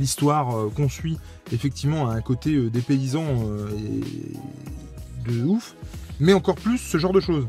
l'histoire 0.00 0.56
euh, 0.56 0.70
qu'on 0.74 0.88
suit 0.88 1.18
effectivement 1.52 2.08
a 2.08 2.14
un 2.14 2.20
côté 2.22 2.54
euh, 2.54 2.70
dépaysant 2.70 3.24
euh, 3.26 3.68
et 3.76 5.30
de 5.30 5.44
ouf, 5.44 5.74
mais 6.20 6.32
encore 6.32 6.54
plus 6.54 6.78
ce 6.78 6.96
genre 6.98 7.12
de 7.12 7.20
choses. 7.20 7.46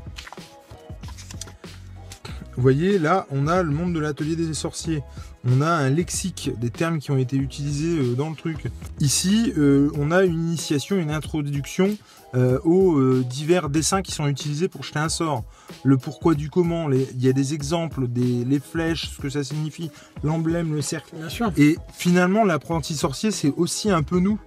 Vous 2.59 2.63
voyez, 2.63 2.99
là, 2.99 3.25
on 3.31 3.47
a 3.47 3.63
le 3.63 3.71
monde 3.71 3.93
de 3.93 3.99
l'atelier 4.01 4.35
des 4.35 4.53
sorciers. 4.53 5.01
On 5.45 5.61
a 5.61 5.69
un 5.69 5.89
lexique 5.89 6.51
des 6.59 6.69
termes 6.69 6.99
qui 6.99 7.09
ont 7.09 7.17
été 7.17 7.37
utilisés 7.37 7.97
euh, 7.99 8.15
dans 8.15 8.29
le 8.29 8.35
truc. 8.35 8.65
Ici, 8.99 9.53
euh, 9.57 9.89
on 9.97 10.11
a 10.11 10.25
une 10.25 10.33
initiation, 10.37 10.97
une 10.97 11.09
introduction 11.09 11.97
euh, 12.35 12.59
aux 12.65 12.97
euh, 12.97 13.23
divers 13.29 13.69
dessins 13.69 14.01
qui 14.01 14.11
sont 14.11 14.27
utilisés 14.27 14.67
pour 14.67 14.83
jeter 14.83 14.99
un 14.99 15.07
sort. 15.07 15.45
Le 15.85 15.95
pourquoi 15.95 16.35
du 16.35 16.49
comment, 16.49 16.89
les- 16.89 17.07
il 17.15 17.23
y 17.23 17.29
a 17.29 17.33
des 17.33 17.53
exemples, 17.53 18.09
des, 18.09 18.43
les 18.43 18.59
flèches, 18.59 19.09
ce 19.15 19.21
que 19.21 19.29
ça 19.29 19.41
signifie, 19.41 19.89
l'emblème, 20.21 20.73
le 20.75 20.81
cercle. 20.81 21.15
Bien 21.15 21.29
sûr. 21.29 21.53
Et 21.55 21.77
finalement, 21.93 22.43
l'apprenti 22.43 22.93
sorcier, 22.93 23.31
c'est 23.31 23.53
aussi 23.55 23.89
un 23.89 24.03
peu 24.03 24.19
nous. 24.19 24.37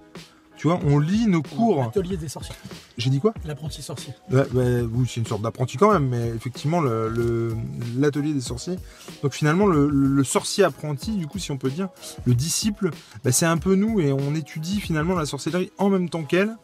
Tu 0.55 0.67
vois, 0.67 0.79
on 0.85 0.99
lit 0.99 1.27
nos 1.27 1.41
cours. 1.41 1.81
L'atelier 1.81 2.15
des 2.15 2.29
sorciers. 2.29 2.55
J'ai 2.97 3.09
dit 3.09 3.19
quoi 3.19 3.33
L'apprenti 3.45 3.81
sorcier. 3.81 4.13
Ouais, 4.31 4.45
ouais, 4.53 4.81
oui, 4.81 5.05
c'est 5.09 5.19
une 5.19 5.25
sorte 5.25 5.41
d'apprenti 5.41 5.77
quand 5.77 5.91
même, 5.91 6.07
mais 6.07 6.27
effectivement, 6.29 6.79
le- 6.79 7.09
le- 7.09 7.55
l'atelier 7.97 8.33
des 8.33 8.39
sorciers. 8.41 8.77
Donc 9.23 9.33
finalement, 9.33 9.65
le, 9.65 9.89
le- 9.89 10.07
le 10.07 10.23
sorcier 10.23 10.63
apprenti, 10.63 11.11
du 11.11 11.27
coup, 11.27 11.39
si 11.39 11.51
on 11.51 11.57
peut 11.57 11.71
dire, 11.71 11.89
le 12.25 12.35
disciple, 12.35 12.91
bah, 13.23 13.31
c'est 13.31 13.47
un 13.47 13.57
peu 13.57 13.75
nous 13.75 13.99
et 13.99 14.13
on 14.13 14.35
étudie 14.35 14.79
finalement 14.79 15.15
la 15.15 15.25
sorcellerie 15.25 15.71
en 15.79 15.89
même 15.89 16.09
temps 16.09 16.23
qu'elle. 16.23 16.55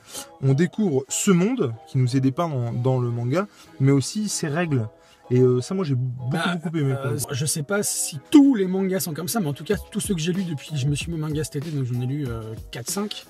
On 0.41 0.53
découvre 0.53 1.03
ce 1.09 1.31
monde 1.31 1.73
qui 1.89 1.97
nous 1.97 2.15
est 2.15 2.21
dépeint 2.21 2.47
dans, 2.47 2.71
dans 2.71 2.99
le 2.99 3.09
manga, 3.09 3.47
mais 3.79 3.91
aussi 3.91 4.29
ses 4.29 4.47
règles. 4.47 4.87
Et 5.31 5.39
euh, 5.39 5.61
ça, 5.61 5.75
moi, 5.75 5.85
j'ai 5.85 5.95
beaucoup, 5.95 6.29
Bah, 6.29 6.55
beaucoup 6.55 6.75
aimé. 6.77 6.93
Euh, 6.93 7.17
je 7.31 7.45
sais 7.45 7.63
pas 7.63 7.83
si 7.83 8.19
tous 8.31 8.55
les 8.55 8.67
mangas 8.67 9.01
sont 9.01 9.13
comme 9.13 9.27
ça, 9.27 9.39
mais 9.39 9.47
en 9.47 9.53
tout 9.53 9.63
cas, 9.63 9.75
tous 9.91 9.99
ceux 9.99 10.15
que 10.15 10.19
j'ai 10.21 10.33
lus 10.33 10.43
depuis 10.43 10.71
que 10.71 10.77
je 10.77 10.87
me 10.87 10.95
suis 10.95 11.11
mis 11.11 11.17
au 11.17 11.21
manga 11.21 11.43
cet 11.43 11.57
été, 11.57 11.69
donc 11.71 11.85
j'en 11.85 12.01
ai 12.01 12.05
lu 12.07 12.25
euh, 12.27 12.41
4-5 12.71 13.25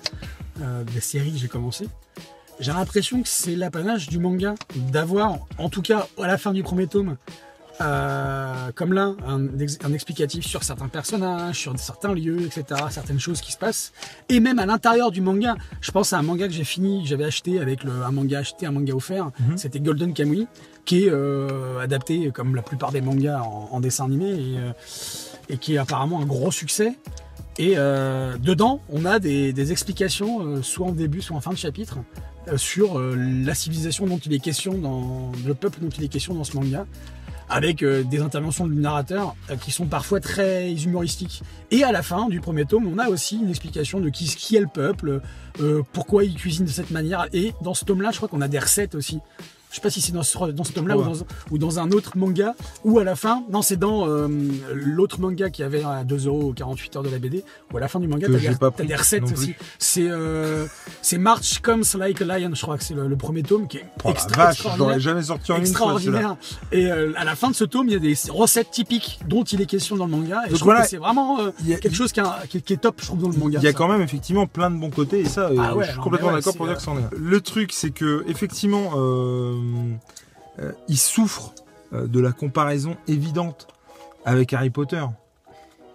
euh, 0.62 0.84
des 0.84 1.00
séries 1.00 1.32
que 1.32 1.38
j'ai 1.38 1.48
commencé. 1.48 1.88
J'ai 2.58 2.72
l'impression 2.72 3.22
que 3.22 3.28
c'est 3.28 3.56
l'apanage 3.56 4.08
du 4.08 4.18
manga 4.18 4.54
d'avoir, 4.74 5.38
en 5.58 5.68
tout 5.70 5.82
cas 5.82 6.08
à 6.18 6.26
la 6.26 6.36
fin 6.38 6.52
du 6.52 6.62
premier 6.62 6.86
tome, 6.86 7.16
euh, 7.80 8.70
comme 8.74 8.92
là, 8.92 9.14
un, 9.26 9.58
ex- 9.58 9.78
un 9.84 9.92
explicatif 9.92 10.46
sur 10.46 10.62
certains 10.64 10.88
personnages, 10.88 11.56
sur 11.58 11.78
certains 11.78 12.14
lieux, 12.14 12.42
etc., 12.42 12.80
certaines 12.90 13.20
choses 13.20 13.40
qui 13.40 13.52
se 13.52 13.58
passent, 13.58 13.92
et 14.28 14.40
même 14.40 14.58
à 14.58 14.66
l'intérieur 14.66 15.10
du 15.10 15.20
manga. 15.20 15.56
Je 15.80 15.90
pense 15.90 16.12
à 16.12 16.18
un 16.18 16.22
manga 16.22 16.46
que 16.46 16.52
j'ai 16.54 16.64
fini, 16.64 17.02
que 17.02 17.08
j'avais 17.08 17.24
acheté 17.24 17.60
avec 17.60 17.84
le, 17.84 17.92
un 18.02 18.10
manga 18.10 18.38
acheté, 18.40 18.66
un 18.66 18.72
manga 18.72 18.94
offert. 18.94 19.30
Mhm. 19.40 19.56
C'était 19.58 19.80
Golden 19.80 20.12
Kamuy, 20.14 20.46
qui 20.84 21.04
est 21.04 21.10
euh, 21.10 21.78
adapté 21.80 22.30
comme 22.32 22.54
la 22.54 22.62
plupart 22.62 22.92
des 22.92 23.00
mangas 23.00 23.42
en, 23.42 23.68
en 23.72 23.80
dessin 23.80 24.04
animé 24.04 24.30
et, 24.30 24.58
euh, 24.58 24.72
et 25.48 25.56
qui 25.58 25.74
est 25.74 25.78
apparemment 25.78 26.20
un 26.20 26.26
gros 26.26 26.50
succès. 26.50 26.94
Et 27.58 27.74
dedans, 27.74 28.80
on 28.88 29.04
a 29.04 29.18
des, 29.18 29.52
des 29.52 29.70
explications, 29.70 30.62
soit 30.62 30.86
en 30.86 30.92
début, 30.92 31.20
soit 31.20 31.36
en 31.36 31.42
fin 31.42 31.50
de 31.50 31.58
chapitre, 31.58 31.98
sur 32.56 32.98
la 32.98 33.54
civilisation 33.54 34.06
dont 34.06 34.16
il 34.16 34.32
est 34.32 34.38
question 34.38 34.78
dans 34.78 35.30
le 35.46 35.52
peuple 35.52 35.80
dont 35.82 35.90
il 35.90 36.02
est 36.04 36.08
question 36.08 36.32
dans 36.32 36.44
ce 36.44 36.56
manga, 36.56 36.86
avec 37.50 37.82
euh, 37.82 38.02
des 38.04 38.20
interventions 38.20 38.66
du 38.66 38.76
narrateur 38.76 39.34
euh, 39.50 39.56
qui 39.56 39.70
sont 39.70 39.86
parfois 39.86 40.20
très 40.20 40.72
humoristiques. 40.72 41.42
Et 41.70 41.84
à 41.84 41.92
la 41.92 42.02
fin 42.02 42.28
du 42.28 42.40
premier 42.40 42.64
tome, 42.64 42.86
on 42.86 42.98
a 42.98 43.08
aussi 43.08 43.38
une 43.38 43.50
explication 43.50 44.00
de 44.00 44.08
qui, 44.08 44.24
qui 44.26 44.56
est 44.56 44.60
le 44.60 44.66
peuple, 44.66 45.20
euh, 45.60 45.82
pourquoi 45.92 46.24
il 46.24 46.34
cuisine 46.34 46.64
de 46.64 46.70
cette 46.70 46.90
manière. 46.90 47.26
Et 47.32 47.52
dans 47.62 47.74
ce 47.74 47.84
tome-là, 47.84 48.10
je 48.12 48.16
crois 48.16 48.28
qu'on 48.28 48.40
a 48.40 48.48
des 48.48 48.58
recettes 48.58 48.94
aussi. 48.94 49.20
Je 49.70 49.76
sais 49.76 49.80
pas 49.80 49.90
si 49.90 50.00
c'est 50.00 50.12
dans 50.12 50.22
ce, 50.22 50.36
dans 50.50 50.64
ce 50.64 50.72
tome-là 50.72 50.96
ou, 50.98 51.02
dans, 51.04 51.12
ou 51.52 51.58
dans 51.58 51.78
un 51.78 51.90
autre 51.92 52.16
manga, 52.16 52.54
ou 52.84 52.98
à 52.98 53.04
la 53.04 53.14
fin, 53.14 53.44
non, 53.50 53.62
c'est 53.62 53.76
dans 53.76 54.08
euh, 54.08 54.26
l'autre 54.74 55.20
manga 55.20 55.48
qui 55.50 55.62
avait 55.62 55.84
à 55.84 56.02
2 56.04 56.26
euros 56.26 56.52
48 56.54 56.96
heures 56.96 57.02
de 57.04 57.08
la 57.08 57.18
BD, 57.18 57.44
ou 57.72 57.76
à 57.76 57.80
la 57.80 57.88
fin 57.88 58.00
du 58.00 58.08
manga, 58.08 58.26
t'as 58.28 58.84
des, 58.84 58.94
recettes 58.96 59.30
aussi. 59.32 59.54
C'est 59.78 60.08
euh, 60.08 60.66
c'est 61.02 61.18
March 61.18 61.60
Comes 61.60 61.84
Like 61.98 62.20
a 62.22 62.24
Lion, 62.38 62.50
je 62.54 62.60
crois 62.62 62.76
que 62.78 62.84
c'est 62.84 62.94
le, 62.94 63.06
le 63.08 63.16
premier 63.16 63.42
tome, 63.42 63.68
qui 63.68 63.78
est 63.78 63.84
Oh 64.04 64.10
extra, 64.10 64.46
vache, 64.46 64.56
extraordinaire 64.56 64.98
jamais 64.98 65.22
sorti 65.22 65.52
en 65.52 65.56
extraordinaire. 65.58 66.36
Et 66.72 66.90
euh, 66.90 67.12
à 67.16 67.24
la 67.24 67.36
fin 67.36 67.48
de 67.50 67.54
ce 67.54 67.64
tome, 67.64 67.86
il 67.88 67.92
y 67.92 67.96
a 67.96 67.98
des 68.00 68.14
recettes 68.30 68.70
typiques 68.70 69.20
dont 69.28 69.44
il 69.44 69.60
est 69.60 69.66
question 69.66 69.96
dans 69.96 70.06
le 70.06 70.10
manga. 70.10 70.42
Et 70.46 70.50
Donc 70.50 70.58
je 70.58 70.64
voilà, 70.64 70.84
c'est 70.84 70.96
vraiment 70.96 71.40
euh, 71.40 71.50
a- 71.50 71.76
quelque 71.78 71.94
chose 71.94 72.12
qui, 72.12 72.20
est- 72.20 72.48
qui 72.48 72.58
est- 72.58 72.60
qui 72.60 72.72
est 72.72 72.76
top, 72.78 72.96
je 73.00 73.06
trouve, 73.06 73.20
dans 73.22 73.28
le 73.28 73.36
manga. 73.36 73.58
Il 73.60 73.64
y 73.64 73.68
a 73.68 73.70
ça. 73.72 73.76
quand 73.78 73.88
même 73.88 74.02
effectivement 74.02 74.46
plein 74.46 74.70
de 74.70 74.76
bons 74.76 74.90
côtés 74.90 75.20
et 75.20 75.26
ça, 75.26 75.42
euh, 75.48 75.56
Ah 75.60 75.76
ouais, 75.76 75.84
je 75.84 75.90
suis 75.90 75.96
non, 75.98 76.02
complètement 76.04 76.28
ouais, 76.28 76.34
d'accord 76.34 76.56
pour 76.56 76.66
dire 76.66 76.76
que 76.76 76.82
c'en 76.82 76.96
est. 76.98 77.02
Le 77.16 77.40
truc, 77.40 77.72
c'est 77.72 77.90
que 77.90 78.24
effectivement, 78.28 78.92
euh, 78.96 79.54
euh, 80.58 80.72
il 80.88 80.98
souffre 80.98 81.52
euh, 81.92 82.06
de 82.06 82.20
la 82.20 82.32
comparaison 82.32 82.96
évidente 83.08 83.68
avec 84.24 84.52
Harry 84.52 84.70
Potter. 84.70 85.02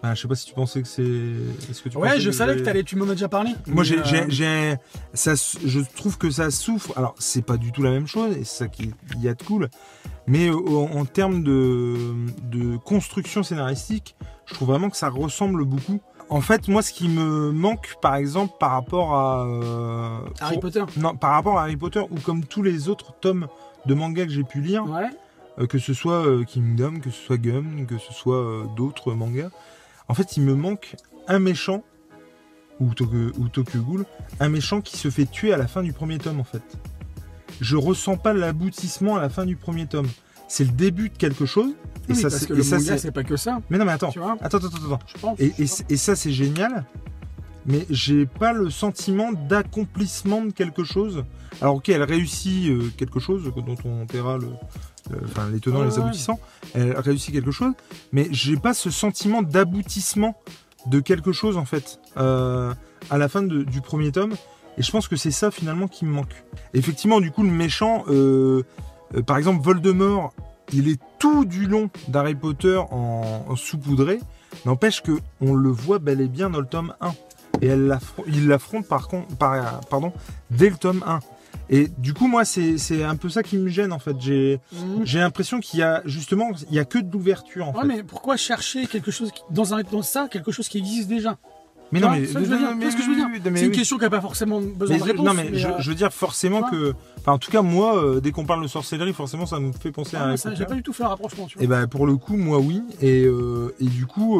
Enfin, 0.01 0.13
je 0.13 0.22
sais 0.22 0.27
pas 0.27 0.36
si 0.36 0.45
tu 0.45 0.53
pensais 0.53 0.81
que 0.81 0.88
c'est. 0.88 1.01
Que 1.01 1.89
tu 1.89 1.98
Ouais, 1.98 2.19
je 2.19 2.29
savais 2.31 2.55
que 2.55 2.62
t'allais, 2.62 2.84
tu 2.84 2.95
m'en 2.95 3.05
as 3.05 3.13
déjà 3.13 3.27
parlé. 3.27 3.51
Moi, 3.67 3.84
j'ai, 3.84 3.98
euh, 3.98 4.75
ça, 5.13 5.34
je 5.36 5.79
trouve 5.95 6.17
que 6.17 6.29
ça 6.29 6.51
souffre. 6.51 6.93
Alors, 6.95 7.15
c'est 7.17 7.41
pas 7.41 7.57
du 7.57 7.72
tout 7.72 7.81
la 7.81 7.91
même 7.91 8.07
chose, 8.07 8.36
et 8.38 8.43
c'est 8.43 8.65
ça 8.65 8.67
qu'il 8.67 8.93
y 9.19 9.27
a 9.27 9.34
de 9.34 9.43
cool. 9.43 9.69
Mais 10.27 10.48
euh, 10.50 10.55
en, 10.55 11.00
en 11.00 11.05
termes 11.05 11.43
de, 11.43 11.95
de 12.43 12.77
construction 12.77 13.41
scénaristique, 13.41 14.15
je 14.45 14.53
trouve 14.53 14.67
vraiment 14.67 14.89
que 14.89 14.98
ça 14.98 15.10
ressemble 15.10 15.65
beaucoup. 15.65 16.00
En 16.29 16.41
fait, 16.41 16.67
moi, 16.67 16.82
ce 16.82 16.91
qui 16.91 17.08
me 17.08 17.51
manque, 17.51 17.96
par 18.01 18.15
exemple, 18.15 18.53
par 18.60 18.72
rapport 18.72 19.13
à 19.15 19.46
euh, 19.46 20.20
Harry 20.41 20.55
pour- 20.55 20.63
Potter. 20.72 20.84
non, 20.98 21.15
par 21.15 21.32
rapport 21.32 21.60
à 21.60 21.63
Harry 21.63 21.77
Potter 21.77 22.01
ou 22.10 22.20
comme 22.20 22.44
tous 22.44 22.63
les 22.63 22.89
autres 22.89 23.13
tomes 23.22 23.48
de 23.86 23.94
manga 23.94 24.25
que 24.25 24.32
j'ai 24.32 24.44
pu 24.44 24.60
lire, 24.60 24.89
Ouais. 24.89 25.05
euh, 25.60 25.67
que 25.67 25.77
ce 25.77 25.94
soit 25.94 26.25
euh, 26.25 26.44
Kingdom, 26.44 27.00
que 27.00 27.12
ce 27.12 27.22
soit 27.25 27.38
Gum, 27.38 27.86
que 27.86 27.98
ce 28.00 28.12
soit 28.12 28.65
d'autres 28.75 29.13
mangas. 29.13 29.50
En 30.08 30.15
fait, 30.15 30.36
il 30.38 30.44
me 30.44 30.55
manque 30.55 30.96
un 31.27 31.38
méchant, 31.39 31.84
ou, 32.79 32.89
ou 32.89 33.48
Tokyo 33.50 33.79
Ghoul, 33.82 34.05
un 34.39 34.50
méchant 34.50 34.82
qui 34.82 34.98
se 34.98 35.10
fait 35.12 35.25
tuer 35.29 35.53
à 35.53 35.58
la 35.58 35.67
fin 35.67 35.84
du 35.84 35.94
premier 35.94 36.17
tome, 36.17 36.39
en 36.39 36.44
fait. 36.44 36.63
Je 37.62 37.77
ressens 37.77 38.17
pas 38.17 38.34
l'aboutissement 38.34 39.15
à 39.15 39.22
la 39.22 39.29
fin 39.29 39.46
du 39.46 39.55
premier 39.55 39.86
tome. 39.86 40.08
C'est 40.47 40.63
le 40.65 40.71
début 40.71 41.09
de 41.09 41.17
quelque 41.17 41.45
chose. 41.45 41.71
Et 42.07 42.11
Oui, 42.11 42.15
ça, 42.15 42.23
parce 42.23 42.35
c'est- 42.41 42.45
que 42.47 42.53
et 42.53 42.57
le 42.57 42.63
ça, 42.63 42.77
manga, 42.77 42.91
c'est- 42.93 42.97
c'est 42.99 43.11
pas 43.11 43.23
que 43.23 43.35
ça, 43.35 43.61
Mais 43.69 43.77
non, 43.79 43.85
mais 43.85 43.93
attends. 43.93 44.11
tu 44.11 44.19
vois. 44.19 44.37
Attends, 44.41 44.57
attends, 44.57 44.67
attends. 44.67 44.77
attends. 44.93 44.99
Je 45.07 45.17
pense. 45.17 45.39
Et, 45.39 45.53
je 45.57 45.63
et, 45.63 45.65
pense. 45.67 45.83
et 45.89 45.97
ça, 45.97 46.15
c'est 46.15 46.31
génial. 46.31 46.85
Mais 47.65 47.87
j'ai 47.89 48.27
pas 48.27 48.53
le 48.53 48.69
sentiment 48.69 49.31
d'accomplissement 49.31 50.43
de 50.45 50.51
quelque 50.51 50.83
chose. 50.83 51.23
Alors, 51.61 51.75
ok, 51.77 51.89
elle 51.89 52.03
réussit 52.03 52.69
euh, 52.69 52.91
quelque 52.95 53.19
chose 53.19 53.51
dont 53.55 53.75
on 53.85 54.05
verra 54.05 54.37
le, 54.37 54.49
le- 55.09 55.17
enfin, 55.25 55.49
les 55.51 55.59
tenants 55.59 55.77
et 55.77 55.79
Ouais, 55.81 55.87
les 55.87 55.93
ouais. 55.95 56.01
aboutissants. 56.03 56.39
Elle 56.75 56.95
réussit 56.99 57.33
quelque 57.33 57.49
chose, 57.51 57.73
mais 58.11 58.27
j'ai 58.29 58.55
pas 58.57 58.75
ce 58.75 58.91
sentiment 58.91 59.41
d'aboutissement 59.41 60.35
de 60.85 60.99
quelque 60.99 61.31
chose 61.31 61.57
en 61.57 61.65
fait 61.65 61.99
euh, 62.17 62.71
à 63.09 63.17
la 63.17 63.27
fin 63.29 63.41
de- 63.41 63.63
du 63.63 63.81
premier 63.81 64.11
tome. 64.11 64.33
Et 64.77 64.83
je 64.83 64.91
pense 64.91 65.07
que 65.07 65.15
c'est 65.15 65.31
ça 65.31 65.49
finalement 65.49 65.87
qui 65.87 66.05
me 66.05 66.11
manque. 66.11 66.43
Effectivement, 66.75 67.19
du 67.19 67.31
coup, 67.31 67.41
le 67.41 67.49
méchant, 67.49 68.03
euh, 68.09 68.61
euh, 69.15 69.22
par 69.22 69.38
exemple, 69.38 69.62
Voldemort, 69.63 70.34
il 70.74 70.88
est 70.88 71.00
tout 71.19 71.45
du 71.45 71.65
long 71.67 71.89
d'Harry 72.07 72.36
Potter 72.36 72.77
en, 72.91 73.45
en 73.48 73.55
saupoudré. 73.55 74.19
N'empêche 74.65 75.01
que 75.01 75.12
on 75.41 75.53
le 75.53 75.69
voit 75.69 76.00
bel 76.00 76.22
et 76.22 76.27
bien 76.27 76.50
dans 76.50 76.60
le 76.62 76.65
tome 76.65 76.93
1. 77.01 77.13
Et 77.62 77.67
elle 77.67 77.98
il 78.27 78.48
l'affronte 78.48 78.88
par 78.88 79.07
contre, 79.07 79.36
par, 79.38 79.79
pardon, 79.89 80.12
dès 80.51 80.69
le 80.69 80.75
tome 80.75 81.03
1. 81.05 81.19
Et 81.69 81.88
du 81.98 82.13
coup, 82.13 82.27
moi, 82.27 82.45
c'est 82.45 83.03
un 83.03 83.15
peu 83.15 83.29
ça 83.29 83.41
qui 83.41 83.57
me 83.57 83.69
gêne 83.69 83.91
en 83.93 84.00
fait. 84.00 84.15
J'ai 84.19 84.60
Mhm. 84.74 85.05
l'impression 85.15 85.60
qu'il 85.60 85.79
y 85.79 85.84
a 85.84 86.01
justement, 86.05 86.50
il 86.69 86.75
y 86.75 86.79
a 86.79 86.86
que 86.86 87.00
de 87.00 87.12
l'ouverture 87.12 87.69
en 87.69 87.74
Ouais, 87.74 87.81
fait. 87.81 87.88
mais 87.88 88.03
pourquoi 88.03 88.38
chercher 88.38 88.86
quelque 88.88 89.10
chose 89.12 89.31
qui- 89.31 89.41
dans, 89.51 89.74
un, 89.74 89.81
dans 89.84 90.01
ça, 90.03 90.27
quelque 90.29 90.51
chose 90.51 90.67
qui 90.67 90.77
existe 90.77 91.07
déjà? 91.07 91.38
Mais 91.92 92.00
Tu 92.00 92.06
non, 92.06 92.12
mais, 92.12 92.25
c'est 92.25 92.34
ça 92.34 92.39
que 92.39 92.46
je 92.46 92.50
veux 92.51 92.58
dire. 92.58 92.68
mais- 92.70 92.75
Tu 92.75 92.82
vois 92.82 92.92
ce 92.92 92.96
que 92.98 93.04
je 93.04 93.10
veux 93.10 93.15
dire 93.15 93.27
oui, 93.32 93.42
mais 93.46 93.56
C'est 93.60 93.65
une 93.65 93.72
oui. 93.72 93.77
question 93.77 93.98
qui 93.98 94.04
n'a 94.04 94.10
pas 94.10 94.22
forcément 94.22 94.60
besoin 94.60 94.96
Mais 94.96 95.00
de 95.01 95.04
réponse. 95.08 95.25
non, 95.25 95.34
mais, 95.34 95.50
je, 95.54 95.68
euh, 95.68 95.72
je 95.80 95.89
veux 95.89 95.96
dire 95.96 96.12
forcément 96.12 96.63
que, 96.63 96.94
enfin, 97.20 97.34
en 97.34 97.38
tout 97.38 97.51
cas, 97.51 97.62
moi, 97.62 97.98
euh, 98.04 98.20
dès 98.20 98.32
qu'on 98.32 98.46
parle 98.46 98.63
de 98.63 98.68
sorcellerie, 98.68 99.13
forcément, 99.13 99.46
ça 99.46 99.60
me 99.60 99.72
fait 99.72 99.92
penser 99.92 100.18
ah, 100.20 100.30
à 100.30 100.38
ça. 100.38 100.54
J'ai 100.56 100.65
pas 100.65 100.74
du 100.74 100.84
tout 100.84 100.94
fait 100.94 101.04
le 101.04 101.10
rapprochement, 101.10 101.46
tu 101.46 101.58
vois. 101.58 101.63
Et 101.63 101.68
ben 101.68 101.88
pour 101.88 102.08
le 102.08 102.15
coup, 102.18 102.38
moi 102.38 102.60
oui. 102.60 102.82
Et, 103.01 103.24
euh, 103.25 103.74
et 103.80 103.86
du 103.86 104.06
coup, 104.08 104.39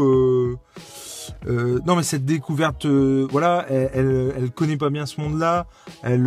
non 1.48 1.96
mais 1.96 2.04
cette 2.04 2.26
découverte, 2.26 2.86
voilà, 2.86 3.66
elle, 3.70 3.90
elle, 3.94 4.34
elle 4.38 4.52
connaît 4.52 4.78
pas 4.78 4.90
bien 4.90 5.06
ce 5.06 5.22
monde-là. 5.22 5.68
Elle, 6.04 6.22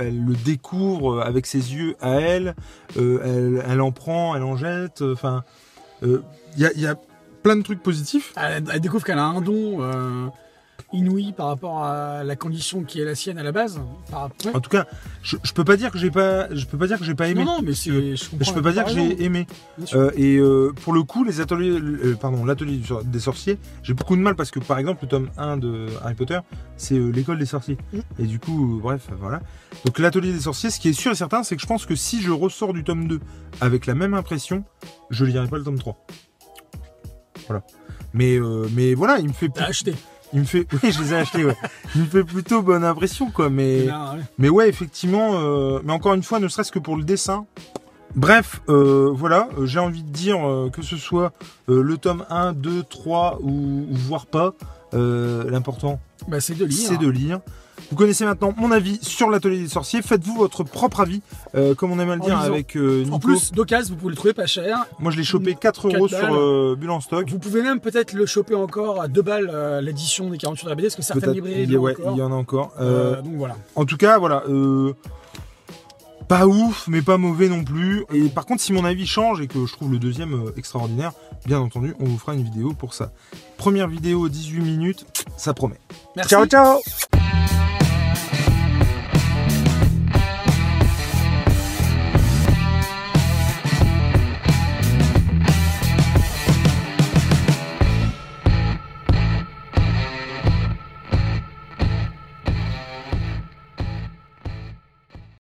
elle 0.00 0.24
le 0.24 0.34
découvre 0.44 1.20
avec 1.20 1.46
ses 1.46 1.74
yeux 1.74 1.94
à 2.00 2.12
elle. 2.20 2.54
Elle, 2.96 3.62
elle 3.68 3.80
en 3.80 3.92
prend, 3.92 4.34
elle 4.34 4.42
en 4.42 4.56
jette. 4.56 5.02
Enfin, 5.02 5.42
il 6.02 6.20
y, 6.56 6.66
a, 6.66 6.72
y 6.74 6.86
a 6.86 6.96
plein 7.42 7.56
de 7.56 7.62
trucs 7.62 7.82
positifs. 7.82 8.32
Elle 8.36 8.80
découvre 8.80 9.04
qu'elle 9.04 9.18
a 9.18 9.24
un 9.24 9.40
don 9.40 9.78
euh, 10.96 11.00
inouï 11.00 11.32
par 11.32 11.46
rapport 11.46 11.84
à 11.84 12.24
la 12.24 12.36
condition 12.36 12.82
qui 12.82 13.00
est 13.00 13.04
la 13.04 13.14
sienne 13.14 13.38
à 13.38 13.42
la 13.42 13.52
base. 13.52 13.80
Par... 14.10 14.30
ouais. 14.44 14.54
En 14.54 14.60
tout 14.60 14.70
cas, 14.70 14.86
je, 15.22 15.36
je 15.42 15.52
peux 15.52 15.64
pas 15.64 15.76
dire 15.76 15.90
que 15.90 15.98
j'ai 15.98 16.10
pas, 16.10 16.54
je 16.54 16.64
peux 16.66 16.78
pas 16.78 16.86
dire 16.86 16.98
que 16.98 17.04
j'ai 17.04 17.14
pas 17.14 17.28
aimé. 17.28 17.44
Non, 17.44 17.58
non, 17.58 17.62
mais. 17.62 17.72
Je, 17.72 18.16
Je 18.16 18.52
peux 18.52 18.62
pas 18.62 18.72
dire 18.72 18.84
que 18.84 18.90
j'ai 18.90 19.22
aimé. 19.22 19.46
Euh, 19.94 20.10
et 20.16 20.36
euh, 20.36 20.72
pour 20.82 20.92
le 20.92 21.02
coup, 21.02 21.24
les 21.24 21.40
ateliers, 21.40 21.70
euh, 21.70 22.16
pardon, 22.20 22.44
l'atelier 22.44 22.80
des 23.04 23.20
sorciers, 23.20 23.58
j'ai 23.82 23.94
beaucoup 23.94 24.16
de 24.16 24.22
mal 24.22 24.34
parce 24.34 24.50
que 24.50 24.60
par 24.60 24.78
exemple, 24.78 25.00
le 25.02 25.08
tome 25.08 25.30
1 25.36 25.56
de 25.58 25.86
Harry 26.02 26.14
Potter, 26.14 26.38
c'est 26.76 26.98
l'école 26.98 27.38
des 27.38 27.46
sorciers. 27.46 27.78
Mm. 27.92 27.98
Et 28.18 28.26
du 28.26 28.38
coup, 28.38 28.80
bref, 28.82 29.08
voilà. 29.20 29.40
Donc 29.84 29.98
l'atelier 29.98 30.32
des 30.32 30.40
sorciers, 30.40 30.70
ce 30.70 30.80
qui 30.80 30.88
est 30.88 30.92
sûr 30.92 31.12
et 31.12 31.16
certain, 31.16 31.42
c'est 31.42 31.56
que 31.56 31.62
je 31.62 31.66
pense 31.66 31.86
que 31.86 31.94
si 31.94 32.22
je 32.22 32.30
ressors 32.30 32.72
du 32.72 32.84
tome 32.84 33.08
2 33.08 33.20
avec 33.60 33.86
la 33.86 33.94
même 33.94 34.14
impression, 34.14 34.64
je 35.10 35.24
lirai 35.24 35.46
pas 35.48 35.58
le 35.58 35.64
tome 35.64 35.78
3. 35.78 35.96
Voilà. 37.46 37.62
Mais, 38.12 38.36
euh, 38.38 38.66
mais 38.72 38.94
voilà, 38.94 39.18
il 39.18 39.28
me 39.28 39.32
fait. 39.32 39.48
T'as 39.48 39.66
acheté. 39.66 39.94
Il 40.32 40.40
me 40.40 40.44
fait, 40.44 40.66
oui, 40.82 40.90
je 40.92 41.02
les 41.02 41.12
ai 41.12 41.16
achetés, 41.16 41.44
ouais. 41.44 41.56
Il 41.94 42.02
me 42.02 42.06
fait 42.06 42.24
plutôt 42.24 42.62
bonne 42.62 42.84
impression, 42.84 43.30
quoi. 43.30 43.48
Mais, 43.50 43.84
ouais. 43.86 43.92
mais 44.38 44.48
ouais, 44.48 44.68
effectivement. 44.68 45.40
euh, 45.40 45.80
mais 45.84 45.92
encore 45.92 46.14
une 46.14 46.22
fois, 46.22 46.40
ne 46.40 46.48
serait-ce 46.48 46.72
que 46.72 46.78
pour 46.78 46.96
le 46.96 47.04
dessin. 47.04 47.46
Bref, 48.14 48.62
euh, 48.70 49.10
voilà, 49.12 49.48
euh, 49.58 49.66
j'ai 49.66 49.78
envie 49.78 50.02
de 50.02 50.08
dire 50.10 50.38
euh, 50.48 50.70
que 50.70 50.80
ce 50.80 50.96
soit 50.96 51.32
le 51.68 51.96
tome 51.98 52.24
1, 52.30 52.54
2, 52.54 52.82
3 52.84 53.38
ou, 53.42 53.50
ou 53.90 53.94
voire 53.94 54.26
pas, 54.26 54.54
l'important 54.92 56.00
Bah, 56.28 56.40
c'est 56.40 56.54
de 56.54 56.64
lire. 56.64 56.88
c'est 56.88 56.96
de 56.98 57.08
lire. 57.08 57.40
Vous 57.90 57.96
connaissez 57.96 58.24
maintenant 58.24 58.52
mon 58.56 58.72
avis 58.72 58.98
sur 59.02 59.30
l'atelier 59.30 59.60
des 59.60 59.68
sorciers. 59.68 60.02
Faites-vous 60.02 60.34
votre 60.36 60.64
propre 60.64 61.00
avis, 61.00 61.22
euh, 61.54 61.74
comme 61.74 61.92
on 61.92 61.98
aime 61.98 62.10
à 62.10 62.16
le 62.16 62.22
En 62.22 62.26
dire 62.26 62.38
avec 62.38 62.76
euh, 62.76 63.04
Nico. 63.04 63.14
En 63.14 63.18
plus, 63.18 63.52
d'occasion, 63.52 63.94
vous 63.94 64.00
pouvez 64.00 64.10
le 64.10 64.16
trouver 64.16 64.34
pas 64.34 64.46
cher. 64.46 64.86
Moi, 64.98 65.12
je 65.12 65.16
l'ai 65.16 65.24
chopé 65.24 65.54
4 65.54 65.60
4 65.60 65.88
euros 65.88 66.08
balles. 66.08 66.24
sur 66.24 66.34
euh, 66.34 66.76
Bulle 66.76 66.90
en 66.90 67.00
stock. 67.00 67.28
Vous 67.28 67.38
pouvez 67.38 67.62
même 67.62 67.80
peut-être 67.80 68.12
le 68.12 68.26
choper 68.26 68.54
encore 68.54 69.00
à 69.00 69.08
2 69.08 69.22
balles 69.22 69.50
euh, 69.52 69.80
l'édition 69.80 70.28
des 70.30 70.38
48 70.38 70.64
de 70.64 70.70
la 70.70 70.74
BD, 70.74 70.88
parce 70.88 70.96
que 70.96 71.02
certaines 71.02 71.32
librairies 71.32 71.62
il 71.62 71.72
y, 71.72 71.76
ouais, 71.76 71.94
il 72.12 72.18
y 72.18 72.22
en 72.22 72.32
a 72.32 72.34
encore. 72.34 72.72
Euh, 72.80 73.22
donc 73.22 73.34
voilà. 73.36 73.56
En 73.76 73.84
tout 73.84 73.96
cas, 73.96 74.18
voilà. 74.18 74.42
pas 76.28 76.46
ouf, 76.46 76.88
mais 76.88 77.02
pas 77.02 77.18
mauvais 77.18 77.48
non 77.48 77.62
plus. 77.62 78.04
Et 78.12 78.28
par 78.28 78.46
contre, 78.46 78.62
si 78.62 78.72
mon 78.72 78.84
avis 78.84 79.06
change 79.06 79.40
et 79.40 79.46
que 79.46 79.64
je 79.64 79.72
trouve 79.72 79.92
le 79.92 79.98
deuxième 79.98 80.50
extraordinaire, 80.56 81.12
bien 81.46 81.60
entendu, 81.60 81.94
on 82.00 82.04
vous 82.04 82.18
fera 82.18 82.34
une 82.34 82.42
vidéo 82.42 82.72
pour 82.72 82.94
ça. 82.94 83.12
Première 83.58 83.86
vidéo, 83.86 84.28
18 84.28 84.60
minutes, 84.60 85.06
ça 85.36 85.54
promet. 85.54 85.78
Merci. 86.16 86.30
Ciao, 86.30 86.46
ciao 86.46 86.80